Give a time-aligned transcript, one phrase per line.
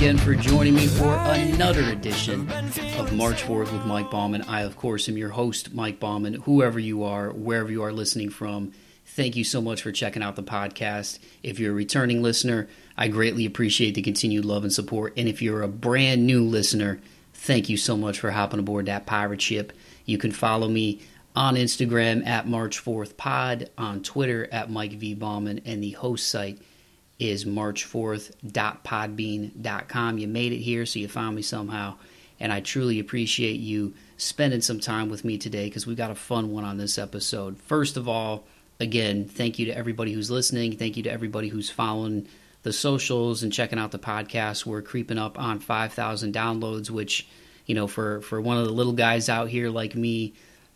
[0.00, 2.50] again for joining me for another edition
[2.96, 4.40] of March Forth with Mike Bauman.
[4.48, 6.32] I, of course, am your host, Mike Bauman.
[6.32, 8.72] Whoever you are, wherever you are listening from,
[9.04, 11.18] thank you so much for checking out the podcast.
[11.42, 15.12] If you're a returning listener, I greatly appreciate the continued love and support.
[15.18, 16.98] And if you're a brand new listener,
[17.34, 19.70] thank you so much for hopping aboard that pirate ship.
[20.06, 21.02] You can follow me
[21.36, 25.12] on Instagram at March Forth Pod, on Twitter at Mike V.
[25.12, 26.58] Bauman, and the host site
[27.20, 30.18] is marchforth.podbean.com.
[30.18, 31.94] You made it here, so you found me somehow.
[32.40, 36.14] And I truly appreciate you spending some time with me today because we got a
[36.14, 37.58] fun one on this episode.
[37.58, 38.46] First of all,
[38.80, 40.78] again, thank you to everybody who's listening.
[40.78, 42.26] Thank you to everybody who's following
[42.62, 44.64] the socials and checking out the podcast.
[44.64, 47.28] We're creeping up on 5,000 downloads, which,
[47.66, 50.32] you know, for, for one of the little guys out here like me,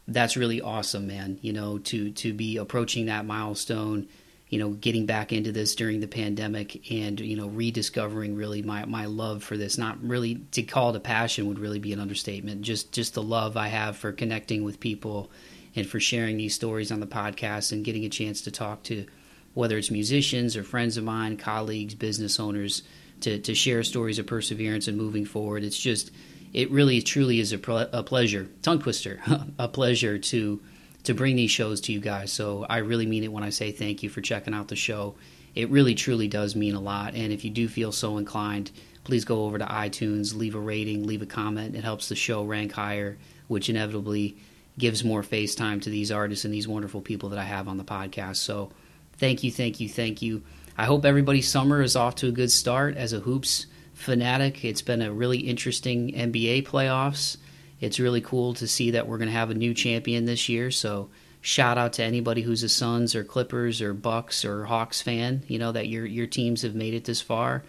[0.06, 1.38] that's really awesome, man.
[1.40, 4.08] You know, to, to be approaching that milestone
[4.54, 8.84] you know, getting back into this during the pandemic and, you know, rediscovering really my,
[8.84, 9.78] my love for this.
[9.78, 12.62] Not really to call it a passion would really be an understatement.
[12.62, 15.28] Just just the love I have for connecting with people
[15.74, 19.06] and for sharing these stories on the podcast and getting a chance to talk to
[19.54, 22.84] whether it's musicians or friends of mine, colleagues, business owners,
[23.22, 25.64] to, to share stories of perseverance and moving forward.
[25.64, 26.12] It's just,
[26.52, 29.20] it really truly is a, a pleasure, tongue twister,
[29.58, 30.60] a pleasure to
[31.04, 32.32] to bring these shows to you guys.
[32.32, 35.14] So I really mean it when I say thank you for checking out the show.
[35.54, 37.14] It really truly does mean a lot.
[37.14, 38.70] And if you do feel so inclined,
[39.04, 41.76] please go over to iTunes, leave a rating, leave a comment.
[41.76, 44.36] It helps the show rank higher, which inevitably
[44.78, 47.76] gives more face time to these artists and these wonderful people that I have on
[47.76, 48.36] the podcast.
[48.36, 48.72] So
[49.18, 50.42] thank you, thank you, thank you.
[50.76, 54.64] I hope everybody's summer is off to a good start as a hoops fanatic.
[54.64, 57.36] It's been a really interesting NBA playoffs
[57.80, 60.70] it's really cool to see that we're going to have a new champion this year.
[60.70, 61.08] So
[61.40, 65.42] shout out to anybody who's a Suns or Clippers or Bucks or Hawks fan.
[65.48, 67.62] You know that your your teams have made it this far.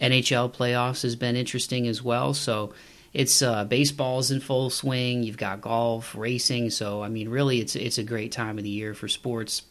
[0.00, 2.34] NHL playoffs has been interesting as well.
[2.34, 2.72] So
[3.12, 5.22] it's uh, baseball's in full swing.
[5.22, 6.70] You've got golf, racing.
[6.70, 9.62] So I mean, really, it's it's a great time of the year for sports.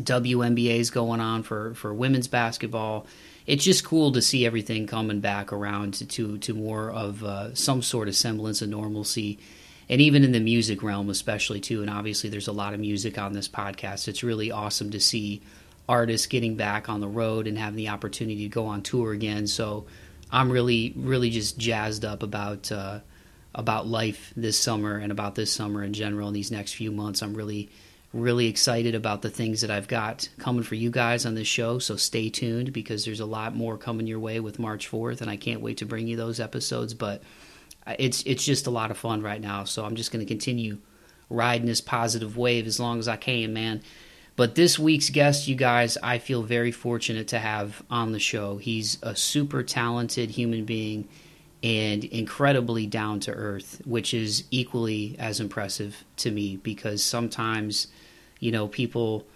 [0.00, 3.06] WNBA is going on for for women's basketball
[3.48, 7.54] it's just cool to see everything coming back around to to, to more of uh,
[7.54, 9.38] some sort of semblance of normalcy.
[9.88, 13.16] And even in the music realm especially too and obviously there's a lot of music
[13.16, 14.06] on this podcast.
[14.06, 15.40] It's really awesome to see
[15.88, 19.46] artists getting back on the road and having the opportunity to go on tour again.
[19.48, 19.86] So
[20.30, 23.00] i'm really really just jazzed up about uh,
[23.54, 27.22] about life this summer and about this summer in general in these next few months.
[27.22, 27.70] I'm really
[28.20, 31.78] really excited about the things that I've got coming for you guys on this show.
[31.78, 35.30] So stay tuned because there's a lot more coming your way with March Forth, and
[35.30, 36.94] I can't wait to bring you those episodes.
[36.94, 37.22] But
[37.98, 39.64] it's it's just a lot of fun right now.
[39.64, 40.78] So I'm just going to continue
[41.30, 43.82] riding this positive wave as long as I can, man.
[44.36, 48.58] But this week's guest, you guys, I feel very fortunate to have on the show.
[48.58, 51.08] He's a super talented human being
[51.62, 57.88] and incredibly down to earth, which is equally as impressive to me because sometimes,
[58.38, 59.26] you know, people,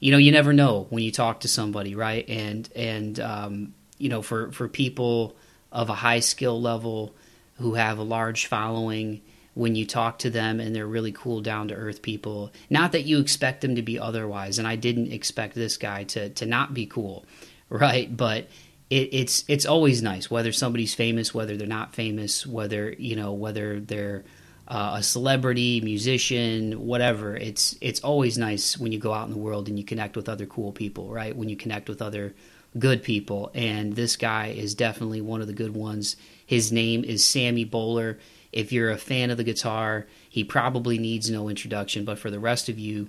[0.00, 2.28] you know, you never know when you talk to somebody, right?
[2.28, 5.36] And and um, you know, for for people
[5.70, 7.14] of a high skill level
[7.58, 9.22] who have a large following,
[9.54, 13.02] when you talk to them and they're really cool, down to earth people, not that
[13.02, 16.74] you expect them to be otherwise, and I didn't expect this guy to to not
[16.74, 17.24] be cool,
[17.68, 18.14] right?
[18.14, 18.48] But
[18.90, 23.32] it, it's it's always nice whether somebody's famous, whether they're not famous, whether you know
[23.32, 24.24] whether they're
[24.68, 27.36] uh, a celebrity, musician, whatever.
[27.36, 30.28] It's it's always nice when you go out in the world and you connect with
[30.28, 31.36] other cool people, right?
[31.36, 32.34] When you connect with other
[32.78, 36.16] good people, and this guy is definitely one of the good ones.
[36.46, 38.18] His name is Sammy Boller.
[38.52, 42.04] If you're a fan of the guitar, he probably needs no introduction.
[42.04, 43.08] But for the rest of you,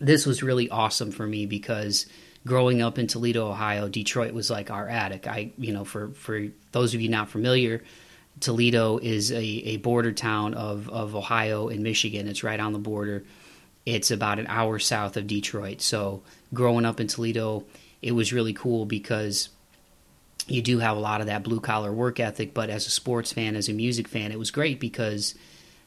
[0.00, 2.06] this was really awesome for me because
[2.46, 5.26] growing up in Toledo, Ohio, Detroit was like our attic.
[5.26, 7.82] I, you know, for for those of you not familiar,
[8.40, 12.28] Toledo is a, a border town of of Ohio and Michigan.
[12.28, 13.24] It's right on the border.
[13.84, 15.80] It's about an hour south of Detroit.
[15.80, 16.22] So
[16.54, 17.64] growing up in Toledo,
[18.00, 19.48] it was really cool because
[20.46, 22.54] you do have a lot of that blue collar work ethic.
[22.54, 25.34] But as a sports fan, as a music fan, it was great because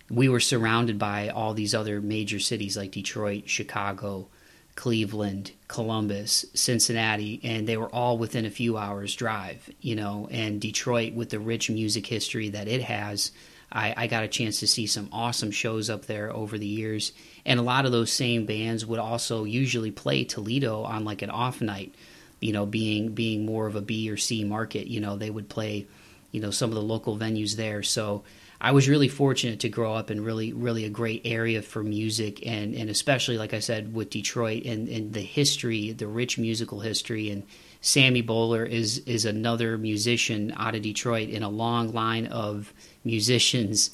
[0.10, 4.28] we were surrounded by all these other major cities like Detroit, Chicago,
[4.76, 10.60] Cleveland, Columbus, Cincinnati, and they were all within a few hours drive, you know, and
[10.60, 13.32] Detroit with the rich music history that it has.
[13.72, 17.14] I, I, got a chance to see some awesome shows up there over the years.
[17.46, 21.30] And a lot of those same bands would also usually play Toledo on like an
[21.30, 21.96] off night,
[22.40, 25.50] you know, being being more of a B or C market, you know, they would
[25.50, 25.88] play,
[26.32, 27.82] you know, some of the local venues there.
[27.82, 28.24] So
[28.62, 32.46] I was really fortunate to grow up in really, really a great area for music,
[32.46, 36.80] and and especially like I said with Detroit and and the history, the rich musical
[36.80, 37.44] history, and
[37.82, 42.74] Sammy Boller is is another musician out of Detroit in a long line of
[43.04, 43.92] musicians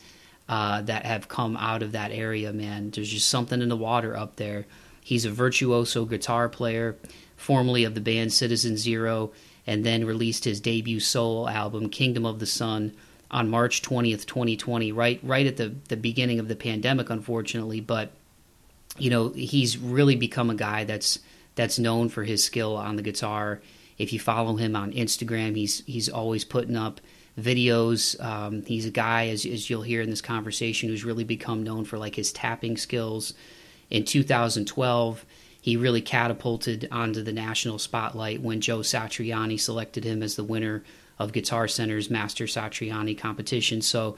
[0.48, 2.54] uh, that have come out of that area.
[2.54, 4.66] Man, there's just something in the water up there.
[5.02, 6.98] He's a virtuoso guitar player,
[7.36, 9.32] formerly of the band Citizen Zero,
[9.66, 12.94] and then released his debut solo album Kingdom of the Sun
[13.32, 17.80] on March 20th, 2020, right right at the the beginning of the pandemic, unfortunately.
[17.80, 18.12] But
[18.98, 21.20] you know, he's really become a guy that's
[21.56, 23.62] that's known for his skill on the guitar
[24.02, 27.00] if you follow him on Instagram, he's he's always putting up
[27.40, 28.20] videos.
[28.24, 31.86] Um, he's a guy, as, as you'll hear in this conversation, who's really become known
[31.86, 33.36] for like his tapping skills.
[33.92, 35.24] In 2012,
[35.62, 40.84] he really catapulted onto the national spotlight when Joe Satriani selected him as the winner
[41.22, 43.82] of Guitar Center's Master Satriani competition.
[43.82, 44.18] So,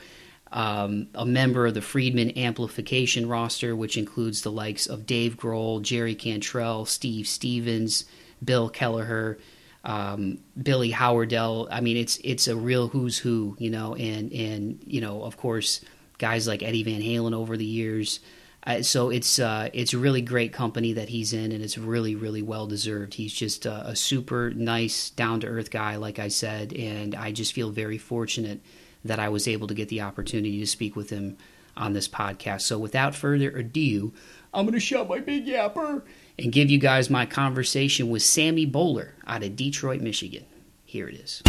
[0.51, 5.81] um, a member of the Friedman Amplification roster, which includes the likes of Dave Grohl,
[5.81, 8.05] Jerry Cantrell, Steve Stevens,
[8.43, 9.39] Bill Kelliher,
[9.83, 11.67] um, Billy Howerdel.
[11.71, 15.37] I mean, it's it's a real who's who, you know, and and you know, of
[15.37, 15.81] course,
[16.19, 18.19] guys like Eddie Van Halen over the years.
[18.65, 22.15] Uh, so it's uh, it's a really great company that he's in, and it's really
[22.15, 23.15] really well deserved.
[23.15, 27.31] He's just a, a super nice, down to earth guy, like I said, and I
[27.31, 28.61] just feel very fortunate
[29.03, 31.37] that I was able to get the opportunity to speak with him
[31.75, 32.61] on this podcast.
[32.61, 34.13] So without further ado,
[34.53, 36.03] I'm going to shut my big yapper
[36.39, 40.45] and give you guys my conversation with Sammy Boller out of Detroit, Michigan.
[40.85, 41.41] Here it is.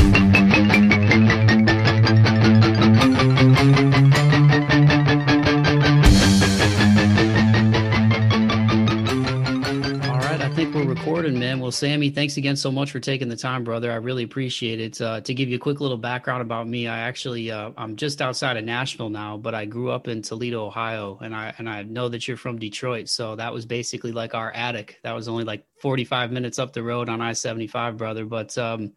[11.05, 11.61] Recording, man.
[11.61, 13.93] Well, Sammy, thanks again so much for taking the time, brother.
[13.93, 14.99] I really appreciate it.
[14.99, 18.23] Uh, to give you a quick little background about me, I actually uh, I'm just
[18.23, 21.83] outside of Nashville now, but I grew up in Toledo, Ohio, and I and I
[21.83, 24.99] know that you're from Detroit, so that was basically like our attic.
[25.03, 28.25] That was only like 45 minutes up the road on I-75, brother.
[28.25, 28.95] But um,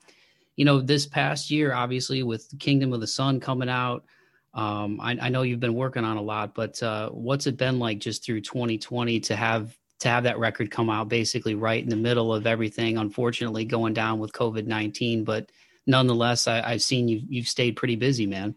[0.56, 4.06] you know, this past year, obviously, with Kingdom of the Sun coming out.
[4.54, 7.77] Um, I, I, know you've been working on a lot, but uh, what's it been
[7.77, 11.90] like just through 2020 to have to have that record come out basically right in
[11.90, 15.24] the middle of everything, unfortunately going down with COVID nineteen.
[15.24, 15.52] But
[15.86, 18.56] nonetheless, I, have seen you you've stayed pretty busy, man.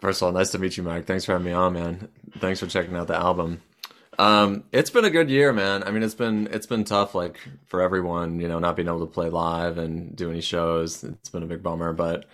[0.00, 1.06] First of all, nice to meet you, Mike.
[1.06, 2.08] Thanks for having me on, man.
[2.38, 3.60] Thanks for checking out the album.
[4.18, 5.82] Um, it's been a good year, man.
[5.82, 9.00] I mean, it's been it's been tough, like for everyone, you know, not being able
[9.00, 11.02] to play live and do any shows.
[11.04, 12.26] It's been a big bummer, but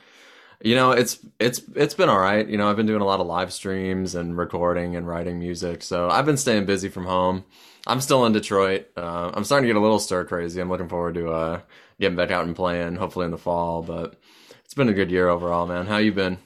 [0.62, 2.46] you know, it's it's it's been all right.
[2.46, 5.82] You know, I've been doing a lot of live streams and recording and writing music,
[5.82, 7.44] so I've been staying busy from home.
[7.86, 8.88] I'm still in Detroit.
[8.96, 10.60] Uh, I'm starting to get a little stir crazy.
[10.60, 11.60] I'm looking forward to uh,
[12.00, 13.82] getting back out and playing, hopefully in the fall.
[13.82, 14.18] But
[14.64, 15.86] it's been a good year overall, man.
[15.86, 16.38] How you been?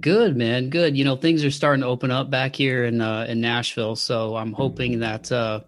[0.00, 0.68] Good, man.
[0.68, 0.96] Good.
[0.96, 4.36] You know, things are starting to open up back here in uh, in Nashville, so
[4.36, 5.60] I'm hoping that uh,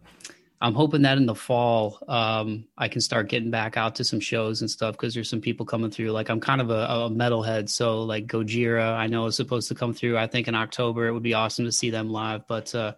[0.60, 4.20] I'm hoping that in the fall, um, I can start getting back out to some
[4.20, 6.12] shows and stuff because there's some people coming through.
[6.12, 9.74] Like I'm kind of a, a metalhead, so like Gojira, I know is supposed to
[9.74, 10.16] come through.
[10.16, 12.46] I think in October it would be awesome to see them live.
[12.46, 12.94] But uh,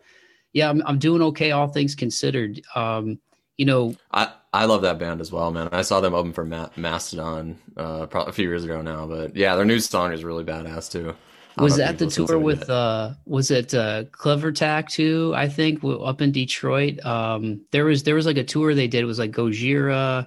[0.52, 2.60] yeah, I'm, I'm doing okay, all things considered.
[2.74, 3.18] Um,
[3.56, 5.68] you know, I I love that band as well, man.
[5.72, 9.56] I saw them open for Ma- Mastodon uh, a few years ago now, but yeah,
[9.56, 11.16] their new song is really badass too
[11.56, 16.32] was that the tour with uh was it uh Kvelertak too i think up in
[16.32, 17.04] detroit?
[17.04, 20.26] Um there was there was like a tour they did it was like gojira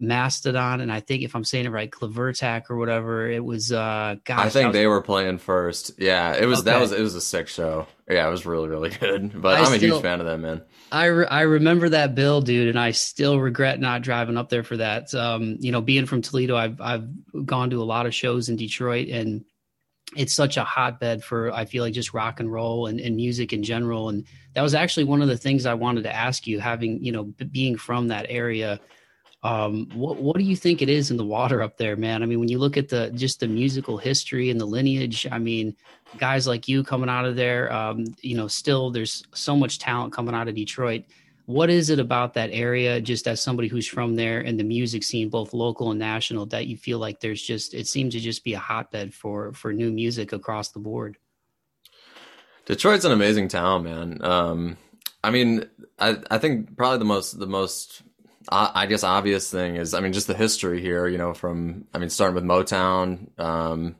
[0.00, 4.16] mastodon and i think if i'm saying it right Kvelertak or whatever it was uh
[4.24, 4.74] gosh, i think was...
[4.74, 5.92] they were playing first.
[5.98, 6.70] Yeah it was okay.
[6.70, 7.86] that was it was a sick show.
[8.08, 10.62] Yeah it was really really good but I am a huge fan of that man.
[10.92, 14.62] I, re- I remember that bill, dude, and I still regret not driving up there
[14.62, 15.14] for that.
[15.14, 17.08] Um, you know, being from Toledo, I've I've
[17.46, 19.42] gone to a lot of shows in Detroit, and
[20.16, 23.52] it's such a hotbed for I feel like just rock and roll and, and music
[23.52, 24.08] in general.
[24.08, 27.12] And that was actually one of the things I wanted to ask you, having you
[27.12, 28.80] know being from that area.
[29.44, 32.22] Um, what what do you think it is in the water up there, man?
[32.22, 35.38] I mean, when you look at the just the musical history and the lineage, I
[35.38, 35.74] mean,
[36.18, 40.12] guys like you coming out of there, um, you know, still there's so much talent
[40.12, 41.04] coming out of Detroit
[41.46, 45.02] what is it about that area just as somebody who's from there and the music
[45.02, 48.44] scene both local and national that you feel like there's just it seems to just
[48.44, 51.16] be a hotbed for for new music across the board?
[52.66, 54.24] Detroit's an amazing town man.
[54.24, 54.76] Um
[55.24, 55.64] i mean
[55.98, 58.02] i i think probably the most the most
[58.48, 61.98] I guess obvious thing is, I mean, just the history here, you know, from, I
[61.98, 63.94] mean, starting with Motown, um,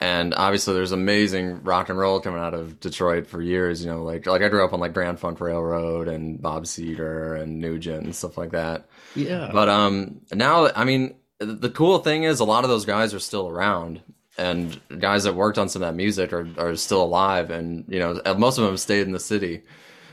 [0.00, 3.84] and obviously there's amazing rock and roll coming out of Detroit for years.
[3.84, 7.38] You know, like like I grew up on like Grand Funk Railroad and Bob Seger
[7.40, 8.88] and Nugent and stuff like that.
[9.14, 9.50] Yeah.
[9.52, 13.18] But um, now I mean, the cool thing is a lot of those guys are
[13.18, 14.00] still around,
[14.38, 17.98] and guys that worked on some of that music are are still alive, and you
[17.98, 19.62] know most of them have stayed in the city.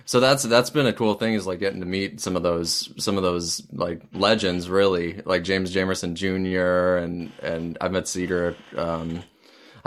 [0.03, 2.91] so that's that's been a cool thing is like getting to meet some of those
[2.97, 6.97] some of those like legends really like James Jamerson Jr.
[6.97, 8.55] and and I met Seger.
[8.77, 9.23] Um,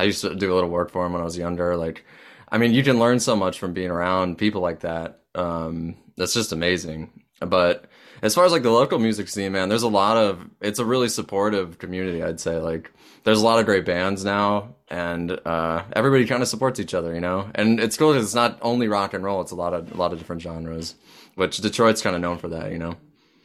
[0.00, 1.76] I used to do a little work for him when I was younger.
[1.76, 2.04] Like,
[2.50, 5.20] I mean, you can learn so much from being around people like that.
[5.34, 7.10] Um, that's just amazing.
[7.40, 7.84] But
[8.22, 10.84] as far as like the local music scene, man, there's a lot of it's a
[10.84, 12.22] really supportive community.
[12.22, 12.90] I'd say like
[13.24, 17.14] there's a lot of great bands now, and uh, everybody kind of supports each other,
[17.14, 17.50] you know.
[17.54, 19.96] And it's cool because it's not only rock and roll; it's a lot of a
[19.96, 20.94] lot of different genres,
[21.34, 22.96] which Detroit's kind of known for that, you know.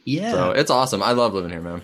[0.04, 1.02] Yeah, so it's awesome.
[1.02, 1.82] I love living here, man.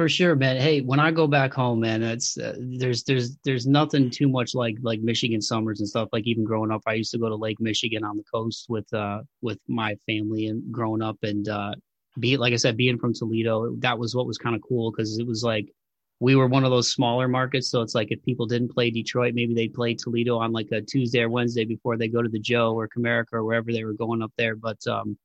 [0.00, 0.56] For sure, man.
[0.56, 4.54] Hey, when I go back home, man, it's uh, there's there's there's nothing too much
[4.54, 6.08] like like Michigan summers and stuff.
[6.10, 8.90] Like even growing up, I used to go to Lake Michigan on the coast with
[8.94, 11.74] uh with my family and growing up, and uh,
[12.18, 15.18] be like I said, being from Toledo, that was what was kind of cool because
[15.18, 15.70] it was like
[16.18, 17.68] we were one of those smaller markets.
[17.68, 20.80] So it's like if people didn't play Detroit, maybe they'd play Toledo on like a
[20.80, 23.92] Tuesday or Wednesday before they go to the Joe or Comerica or wherever they were
[23.92, 24.56] going up there.
[24.56, 25.18] But um,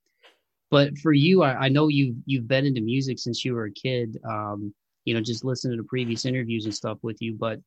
[0.71, 3.71] but for you, I, I know you you've been into music since you were a
[3.71, 4.17] kid.
[4.27, 4.73] Um,
[5.05, 7.35] you know, just listening to previous interviews and stuff with you.
[7.39, 7.59] But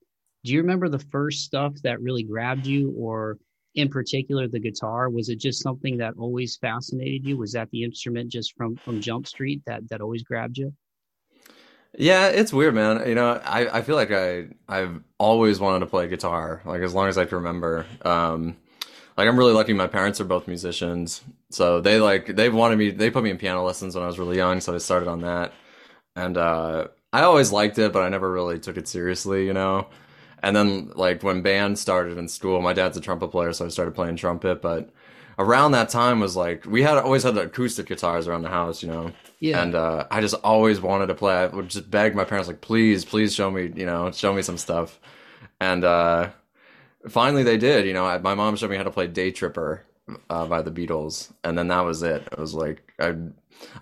[0.45, 3.39] do you remember the first stuff that really grabbed you, or
[3.75, 5.09] in particular the guitar?
[5.09, 7.37] Was it just something that always fascinated you?
[7.37, 10.73] Was that the instrument just from from Jump Street that that always grabbed you?
[11.97, 13.09] Yeah, it's weird, man.
[13.09, 16.95] You know, I, I feel like I I've always wanted to play guitar, like as
[16.95, 17.87] long as I can remember.
[18.03, 18.57] Um,
[19.17, 19.73] like I'm really lucky.
[19.73, 22.91] My parents are both musicians, so they like they wanted me.
[22.91, 25.23] They put me in piano lessons when I was really young, so I started on
[25.23, 25.53] that.
[26.15, 29.89] And uh, I always liked it, but I never really took it seriously, you know.
[30.43, 33.69] And then like when band started in school, my dad's a trumpet player, so I
[33.69, 34.61] started playing trumpet.
[34.61, 34.91] But
[35.39, 38.83] around that time was like we had always had the acoustic guitars around the house,
[38.83, 39.13] you know.
[39.41, 39.63] Yeah.
[39.63, 41.35] And uh, I just always wanted to play.
[41.35, 44.43] I would just beg my parents, like, please, please show me, you know, show me
[44.43, 44.99] some stuff.
[45.61, 46.31] And uh,
[47.09, 47.87] finally, they did.
[47.87, 49.85] You know, I, my mom showed me how to play Day Tripper
[50.31, 52.27] uh, by the Beatles, and then that was it.
[52.31, 53.15] It was like I,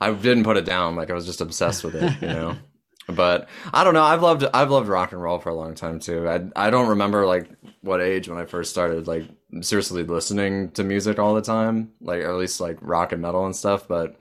[0.01, 0.97] I didn't put it down.
[0.97, 2.57] Like I was just obsessed with it, you know.
[3.09, 4.03] but I don't know.
[4.03, 6.29] I've loved I've loved rock and roll for a long time too.
[6.29, 7.49] I I don't remember like
[7.83, 9.25] what age when I first started like
[9.61, 13.47] seriously listening to music all the time, like or at least like rock and metal
[13.47, 14.17] and stuff, but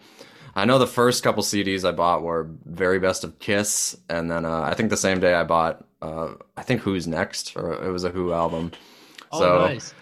[0.55, 4.45] I know the first couple CDs I bought were very best of Kiss, and then
[4.45, 7.91] uh, I think the same day I bought uh, I think Who's Next, or it
[7.91, 8.71] was a Who album.
[9.31, 9.93] Oh, so, nice.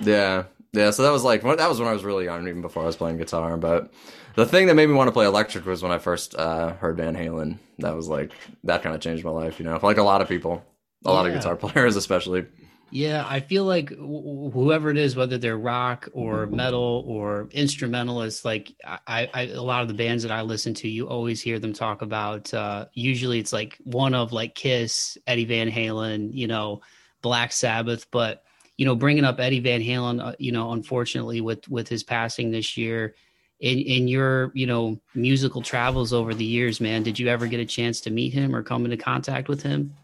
[0.00, 0.90] Yeah, yeah.
[0.90, 2.96] So that was like that was when I was really young, even before I was
[2.96, 3.56] playing guitar.
[3.56, 3.92] But
[4.34, 6.96] the thing that made me want to play electric was when I first uh, heard
[6.96, 7.58] Van Halen.
[7.78, 8.32] That was like
[8.64, 9.58] that kind of changed my life.
[9.58, 10.64] You know, like a lot of people,
[11.04, 11.14] a yeah.
[11.14, 12.46] lot of guitar players, especially.
[12.90, 18.72] Yeah, I feel like whoever it is, whether they're rock or metal or instrumentalists, like
[18.86, 21.72] I, I, a lot of the bands that I listen to, you always hear them
[21.72, 22.54] talk about.
[22.54, 26.82] Uh, usually, it's like one of like Kiss, Eddie Van Halen, you know,
[27.20, 28.06] Black Sabbath.
[28.12, 28.43] But
[28.76, 32.50] you know, bringing up Eddie Van Halen, uh, you know, unfortunately with with his passing
[32.50, 33.14] this year,
[33.60, 37.60] in in your you know musical travels over the years, man, did you ever get
[37.60, 39.94] a chance to meet him or come into contact with him?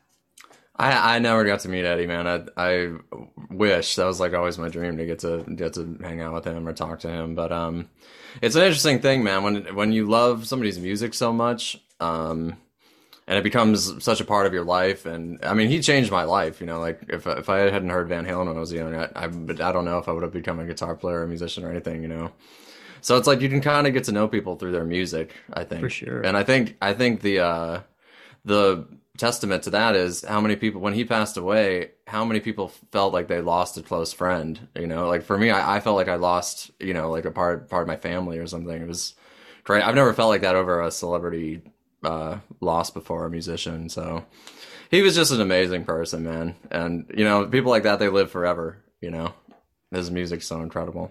[0.76, 2.26] I, I never got to meet Eddie, man.
[2.26, 2.92] I I
[3.50, 6.46] wish that was like always my dream to get to get to hang out with
[6.46, 7.34] him or talk to him.
[7.34, 7.90] But um,
[8.40, 9.42] it's an interesting thing, man.
[9.42, 12.56] When when you love somebody's music so much, um,
[13.30, 15.06] and it becomes such a part of your life.
[15.06, 16.60] And I mean, he changed my life.
[16.60, 19.04] You know, like if if I hadn't heard Van Halen when I was young, I
[19.14, 21.70] I, I don't know if I would have become a guitar player or musician or
[21.70, 22.02] anything.
[22.02, 22.32] You know.
[23.02, 25.62] So it's like you can kind of get to know people through their music, I
[25.62, 25.80] think.
[25.80, 26.22] For sure.
[26.22, 27.80] And I think I think the uh,
[28.44, 28.84] the
[29.16, 33.12] testament to that is how many people when he passed away how many people felt
[33.12, 36.08] like they lost a close friend you know like for me i, I felt like
[36.08, 39.14] i lost you know like a part part of my family or something it was
[39.64, 41.60] great i've never felt like that over a celebrity
[42.02, 44.24] uh, loss before a musician so
[44.90, 48.30] he was just an amazing person man and you know people like that they live
[48.30, 49.32] forever you know
[49.90, 51.10] his music's so incredible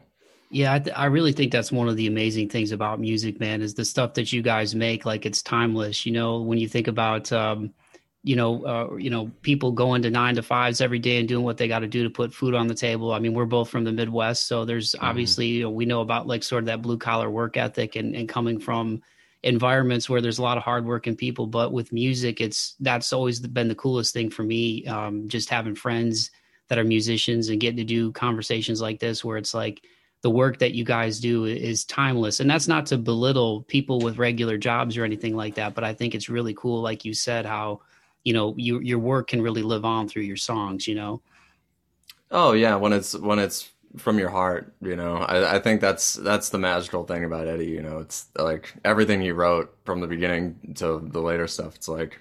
[0.52, 3.62] yeah, I, th- I, really think that's one of the amazing things about music, man,
[3.62, 5.06] is the stuff that you guys make.
[5.06, 6.08] Like it's timeless.
[6.08, 7.72] You know, when you think about, um,
[8.24, 11.46] you know, uh, you know, people going to nine to fives every day and doing
[11.46, 13.14] what they got to do to put food on the table.
[13.14, 15.06] I mean, we're both from the Midwest, so there's mm-hmm.
[15.06, 18.16] obviously you know, we know about like sort of that blue collar work ethic and,
[18.16, 19.04] and coming from
[19.44, 21.48] environments where there's a lot of hardworking people.
[21.48, 24.86] But with music, it's that's always been the coolest thing for me.
[24.88, 26.32] Um, just having friends
[26.68, 29.84] that are musicians and getting to do conversations like this, where it's like
[30.22, 34.18] the work that you guys do is timeless, and that's not to belittle people with
[34.18, 35.74] regular jobs or anything like that.
[35.74, 37.82] But I think it's really cool, like you said, how
[38.24, 41.22] you know you, your work can really live on through your songs you know
[42.32, 46.14] oh yeah when it's when it's from your heart you know I, I think that's
[46.14, 50.08] that's the magical thing about eddie you know it's like everything he wrote from the
[50.08, 52.20] beginning to the later stuff it's like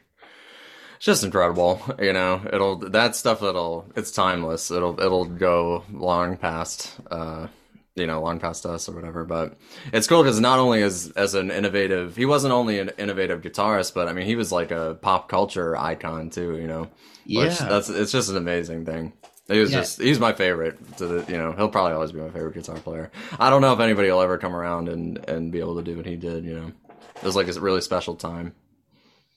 [0.97, 6.37] it's just incredible you know it'll that stuff it'll it's timeless it'll it'll go long
[6.37, 7.49] past uh
[7.99, 9.25] you know, long past us or whatever.
[9.25, 9.59] But
[9.93, 13.93] it's cool because not only as as an innovative, he wasn't only an innovative guitarist,
[13.93, 16.57] but I mean, he was like a pop culture icon too.
[16.57, 16.91] You know,
[17.27, 19.13] yeah, Which that's it's just an amazing thing.
[19.49, 19.78] He was Yeah.
[19.78, 20.78] just he's my favorite.
[20.99, 23.11] To the you know, he'll probably always be my favorite guitar player.
[23.38, 25.97] I don't know if anybody will ever come around and and be able to do
[25.97, 26.45] what he did.
[26.45, 26.73] You know,
[27.17, 28.55] it was like a really special time.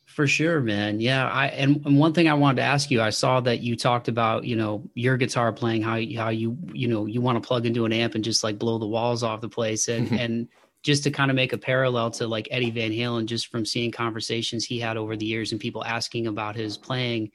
[0.06, 1.00] For sure, man.
[1.00, 3.78] Yeah, I and, and one thing I wanted to ask you, I saw that you
[3.78, 7.48] talked about, you know, your guitar playing, how how you you know you want to
[7.48, 10.50] plug into an amp and just like blow the walls off the place, and and
[10.84, 13.92] just to kind of make a parallel to like Eddie Van Halen, just from seeing
[13.92, 17.32] conversations he had over the years and people asking about his playing.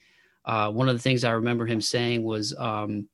[0.47, 3.09] Uh, one of the things I remember him saying was, um,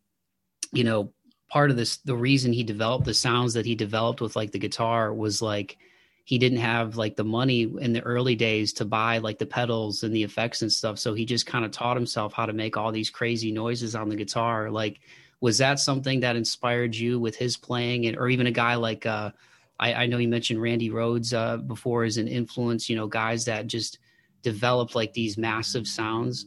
[0.72, 1.12] you know,
[1.48, 4.58] part of this, the reason he developed the sounds that he developed with like the
[4.58, 5.78] guitar was like
[6.24, 10.02] he didn't have like the money in the early days to buy like the pedals
[10.02, 10.98] and the effects and stuff.
[10.98, 14.08] So he just kind of taught himself how to make all these crazy noises on
[14.08, 14.70] the guitar.
[14.70, 15.00] Like,
[15.40, 19.04] was that something that inspired you with his playing, and or even a guy like
[19.06, 19.32] uh,
[19.80, 22.88] I, I know you mentioned Randy Rhoads uh, before as an influence.
[22.88, 23.98] You know, guys that just
[24.42, 26.46] developed like these massive sounds.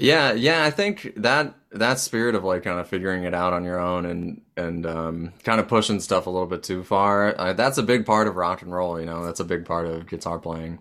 [0.00, 3.64] Yeah, yeah, I think that that spirit of like kind of figuring it out on
[3.64, 7.38] your own and and um, kind of pushing stuff a little bit too far.
[7.38, 8.98] Uh, that's a big part of rock and roll.
[8.98, 10.78] You know, that's a big part of guitar playing,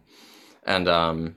[0.64, 1.36] and um,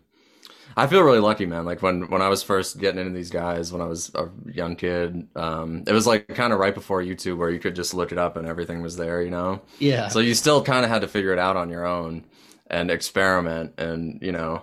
[0.77, 1.65] I feel really lucky, man.
[1.65, 4.77] Like when when I was first getting into these guys when I was a young
[4.77, 8.13] kid, um, it was like kind of right before YouTube where you could just look
[8.13, 9.23] it up and everything was there.
[9.23, 10.07] You know, Yeah.
[10.07, 12.27] so you still kind of had to figure it out on your own
[12.69, 14.63] and experiment and you know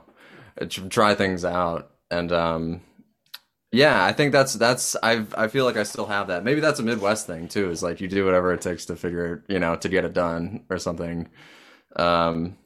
[0.90, 2.82] try things out and um
[3.72, 6.44] yeah i think that's that's i i feel like i still have that.
[6.44, 9.44] Maybe that's a midwest thing too is like you do whatever it takes to figure
[9.48, 11.30] you know to get it done or something.
[11.96, 12.58] Um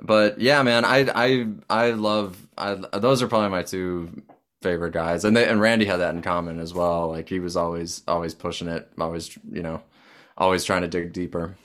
[0.00, 4.22] but yeah man i i i love I, those are probably my two
[4.62, 5.24] favorite guys.
[5.24, 7.08] And they and randy had that in common as well.
[7.08, 9.82] Like he was always always pushing it always you know
[10.36, 11.56] always trying to dig deeper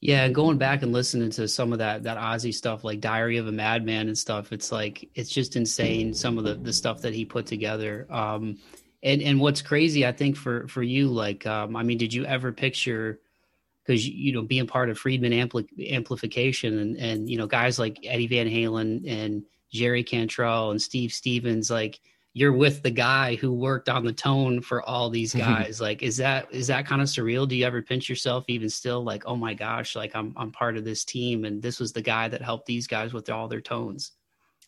[0.00, 3.46] Yeah, going back and listening to some of that that Ozzy stuff, like Diary of
[3.46, 6.14] a Madman and stuff, it's like it's just insane.
[6.14, 8.06] Some of the the stuff that he put together.
[8.10, 8.58] Um,
[9.02, 12.24] and and what's crazy, I think for for you, like, um, I mean, did you
[12.24, 13.20] ever picture?
[13.84, 17.98] Because you know, being part of Friedman Ampli- amplification, and and you know, guys like
[18.04, 22.00] Eddie Van Halen and Jerry Cantrell and Steve Stevens, like
[22.32, 26.16] you're with the guy who worked on the tone for all these guys like is
[26.16, 29.36] that is that kind of surreal do you ever pinch yourself even still like oh
[29.36, 32.40] my gosh like i'm i'm part of this team and this was the guy that
[32.40, 34.12] helped these guys with all their tones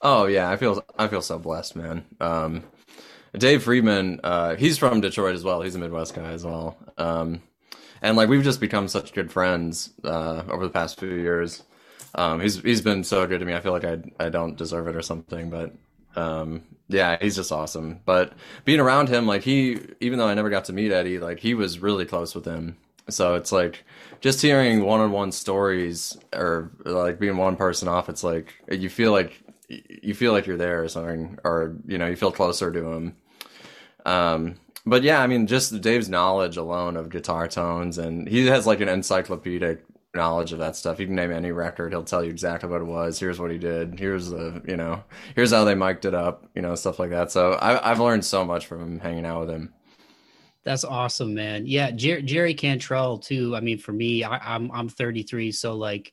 [0.02, 2.04] Oh yeah, I feel I feel so blessed, man.
[2.20, 2.64] Um,
[3.38, 5.62] Dave Friedman, uh, he's from Detroit as well.
[5.62, 6.76] He's a Midwest guy as well.
[6.98, 7.40] Um,
[8.02, 11.62] and like we've just become such good friends uh, over the past few years.
[12.16, 13.54] Um, he's he's been so good to me.
[13.54, 15.72] I feel like I I don't deserve it or something, but
[16.16, 18.00] um, yeah, he's just awesome.
[18.04, 18.32] But
[18.64, 21.54] being around him, like he, even though I never got to meet Eddie, like he
[21.54, 22.76] was really close with him.
[23.08, 23.84] So it's like
[24.20, 28.08] just hearing one-on-one stories or like being one person off.
[28.08, 32.06] It's like you feel like you feel like you're there or something, or you know,
[32.06, 33.16] you feel closer to him.
[34.04, 38.66] Um, but yeah, I mean, just Dave's knowledge alone of guitar tones, and he has
[38.66, 41.00] like an encyclopedic knowledge of that stuff.
[41.00, 43.18] You can name any record, he'll tell you exactly what it was.
[43.18, 43.98] Here's what he did.
[43.98, 45.02] Here's the, you know,
[45.34, 47.30] here's how they mic'd it up, you know, stuff like that.
[47.32, 49.72] So I, I've learned so much from him hanging out with him.
[50.64, 54.88] that's awesome man yeah Jer- jerry cantrell too i mean for me I, i'm i'm
[54.88, 56.12] 33 so like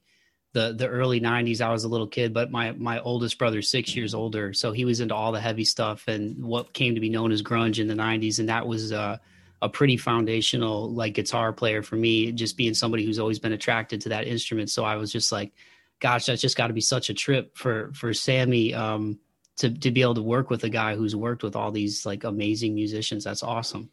[0.53, 3.95] the the early 90s i was a little kid but my my oldest brother's six
[3.95, 7.09] years older so he was into all the heavy stuff and what came to be
[7.09, 9.17] known as grunge in the 90s and that was uh
[9.61, 14.01] a pretty foundational like guitar player for me just being somebody who's always been attracted
[14.01, 14.69] to that instrument.
[14.69, 15.51] So i was just like
[15.99, 19.19] gosh that's just got to be such a trip for for sammy um
[19.57, 22.23] to to be able to work with a guy who's worked with all these like
[22.23, 23.23] amazing musicians.
[23.25, 23.91] That's awesome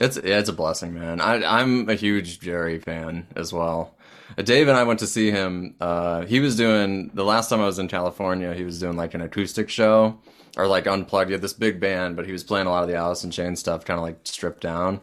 [0.00, 1.20] It's it's a blessing, man.
[1.20, 3.94] I, I'm a huge Jerry fan as well.
[4.36, 5.74] Uh, Dave and I went to see him.
[5.80, 8.54] Uh, he was doing the last time I was in California.
[8.54, 10.18] He was doing like an acoustic show
[10.56, 11.30] or like unplugged.
[11.30, 13.30] He had this big band, but he was playing a lot of the Alice in
[13.30, 15.00] Chains stuff, kind of like stripped down.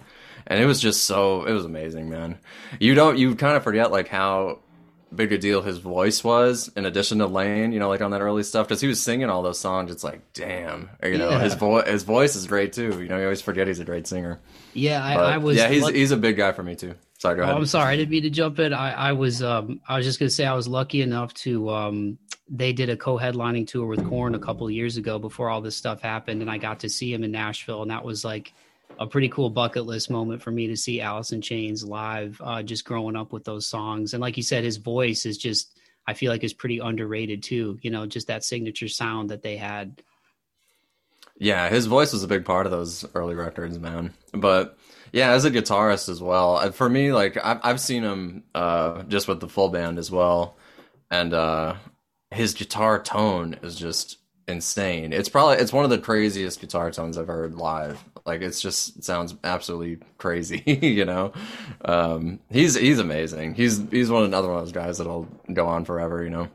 [0.48, 2.38] And it was just so it was amazing, man.
[2.80, 4.60] You don't you kind of forget like how
[5.14, 8.22] big a deal his voice was in addition to Lane, you know, like on that
[8.22, 9.92] early stuff because he was singing all those songs.
[9.92, 11.40] It's like, damn, you know, Yeah.
[11.40, 13.02] his voice his voice is great too.
[13.02, 14.40] You know, you always forget he's a great singer.
[14.74, 15.58] Yeah, I, I was.
[15.58, 16.96] yeah, he's luck- he's a big guy for me too.
[17.18, 17.56] Sorry, go Oh, ahead.
[17.58, 18.74] I'm sorry, I didn't mean to jump in.
[18.74, 22.18] I, I was um I was just gonna say I was lucky enough to um
[22.50, 25.76] they did a co-headlining tour with Korn a couple of years ago before all this
[25.76, 28.54] stuff happened, and I got to see him in Nashville, and that was like
[29.00, 32.40] a pretty cool bucket list moment for me to see in Chains live.
[32.44, 35.80] Uh, just growing up with those songs, and like you said, his voice is just
[36.08, 37.78] I feel like is pretty underrated too.
[37.82, 40.02] You know, just that signature sound that they had.
[41.38, 44.14] Yeah, his voice was a big part of those early records, man.
[44.34, 44.78] But
[45.12, 46.72] Yeah, as a guitarist as well.
[46.72, 50.58] For me, like I've I've seen him uh, just with the full band as well,
[51.10, 51.76] and uh,
[52.32, 54.18] his guitar tone is just
[54.48, 55.14] insane.
[55.14, 58.04] It's probably it's one of the craziest guitar tones I've heard live.
[58.26, 61.32] Like it's just it sounds absolutely crazy, you know.
[61.84, 63.54] Um, he's he's amazing.
[63.54, 66.50] He's he's one another one of those guys that'll go on forever, you know.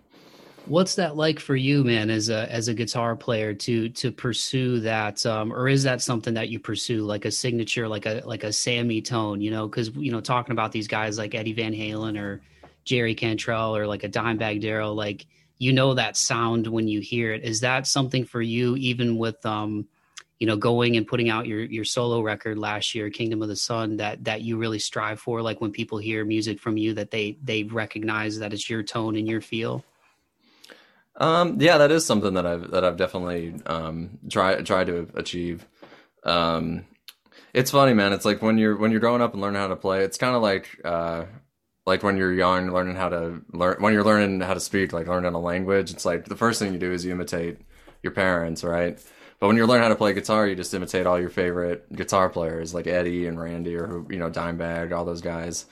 [0.66, 4.80] What's that like for you, man, as a as a guitar player to to pursue
[4.80, 8.44] that, um, or is that something that you pursue, like a signature, like a like
[8.44, 9.68] a Sammy tone, you know?
[9.68, 12.40] Because you know, talking about these guys like Eddie Van Halen or
[12.84, 15.26] Jerry Cantrell or like a Dimebag Darrell, like
[15.58, 17.44] you know that sound when you hear it.
[17.44, 19.86] Is that something for you, even with um,
[20.40, 23.56] you know, going and putting out your your solo record last year, Kingdom of the
[23.56, 25.42] Sun, that that you really strive for?
[25.42, 29.16] Like when people hear music from you, that they they recognize that it's your tone
[29.16, 29.84] and your feel.
[31.16, 35.66] Um, yeah, that is something that I've that I've definitely um, tried tried to achieve.
[36.24, 36.86] Um,
[37.52, 38.14] it's funny, man.
[38.14, 40.04] It's like when you're when you're growing up and learning how to play.
[40.04, 41.26] It's kind of like uh,
[41.84, 45.06] like when you're young, learning how to learn when you're learning how to speak, like
[45.06, 45.90] learning a language.
[45.90, 47.58] It's like the first thing you do is you imitate
[48.02, 48.98] your parents, right?
[49.40, 52.28] But when you learn how to play guitar, you just imitate all your favorite guitar
[52.28, 55.64] players, like Eddie and Randy, or you know Dimebag, all those guys.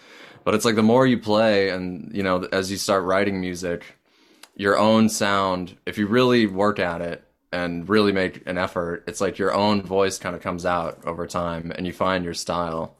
[0.43, 3.85] But it's like the more you play, and you know, as you start writing music,
[4.57, 5.77] your own sound.
[5.85, 9.83] If you really work at it and really make an effort, it's like your own
[9.83, 12.97] voice kind of comes out over time, and you find your style.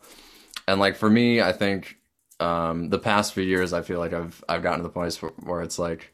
[0.67, 1.97] And like for me, I think
[2.41, 5.33] um, the past few years, I feel like I've I've gotten to the point where,
[5.43, 6.13] where it's like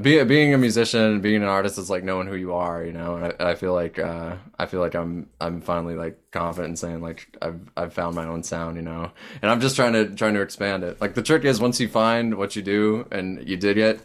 [0.00, 3.16] being being a musician, being an artist is like knowing who you are, you know.
[3.16, 6.76] And I, I feel like uh, I feel like I'm I'm finally like confident in
[6.76, 9.10] saying like I've I've found my own sound, you know.
[9.42, 11.00] And I'm just trying to trying to expand it.
[11.00, 14.00] Like the trick is once you find what you do and you dig it,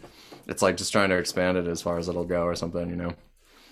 [0.46, 2.96] it's like just trying to expand it as far as it'll go or something, you
[2.96, 3.14] know.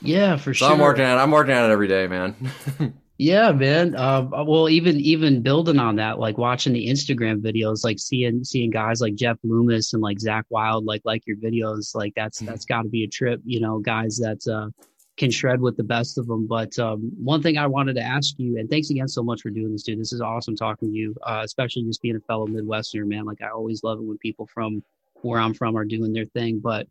[0.01, 0.75] Yeah, for so sure.
[0.75, 1.21] I'm working at it.
[1.21, 2.35] I'm working at it every day, man.
[3.19, 3.95] Yeah, man.
[3.95, 8.71] Uh, well, even even building on that, like watching the Instagram videos, like seeing seeing
[8.71, 12.47] guys like Jeff Loomis and like Zakk Wylde, like like your videos, like that's mm-hmm.
[12.47, 13.41] that's got to be a trip.
[13.45, 14.71] You know, guys that uh,
[15.17, 16.47] can shred with the best of them.
[16.47, 19.51] But um, one thing I wanted to ask you, and thanks again so much for
[19.51, 20.01] doing this, dude.
[20.01, 23.25] This is awesome talking to you, uh, especially just being a fellow Midwesterner, man.
[23.25, 24.83] Like I always love it when people from
[25.21, 26.61] where I'm from are doing their thing.
[26.61, 26.89] But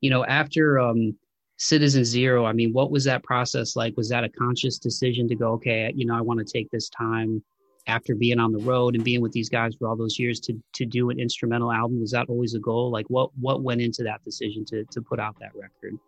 [0.00, 1.16] you know, after um,
[1.58, 3.96] Citizen Zero, I mean, what was that process like?
[3.96, 6.88] Was that a conscious decision to go, okay, you know, I want to take this
[6.88, 7.42] time
[7.88, 10.54] after being on the road and being with these guys for all those years to
[10.74, 12.00] to do an instrumental album?
[12.00, 12.92] Was that always a goal?
[12.92, 15.98] Like, what what went into that decision to to put out that record?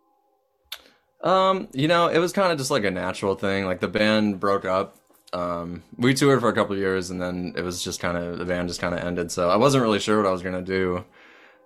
[1.21, 3.65] Um, you know, it was kind of just like a natural thing.
[3.65, 4.97] Like the band broke up.
[5.33, 8.45] Um, we toured for a couple years, and then it was just kind of the
[8.45, 9.31] band just kind of ended.
[9.31, 11.03] So I wasn't really sure what I was gonna do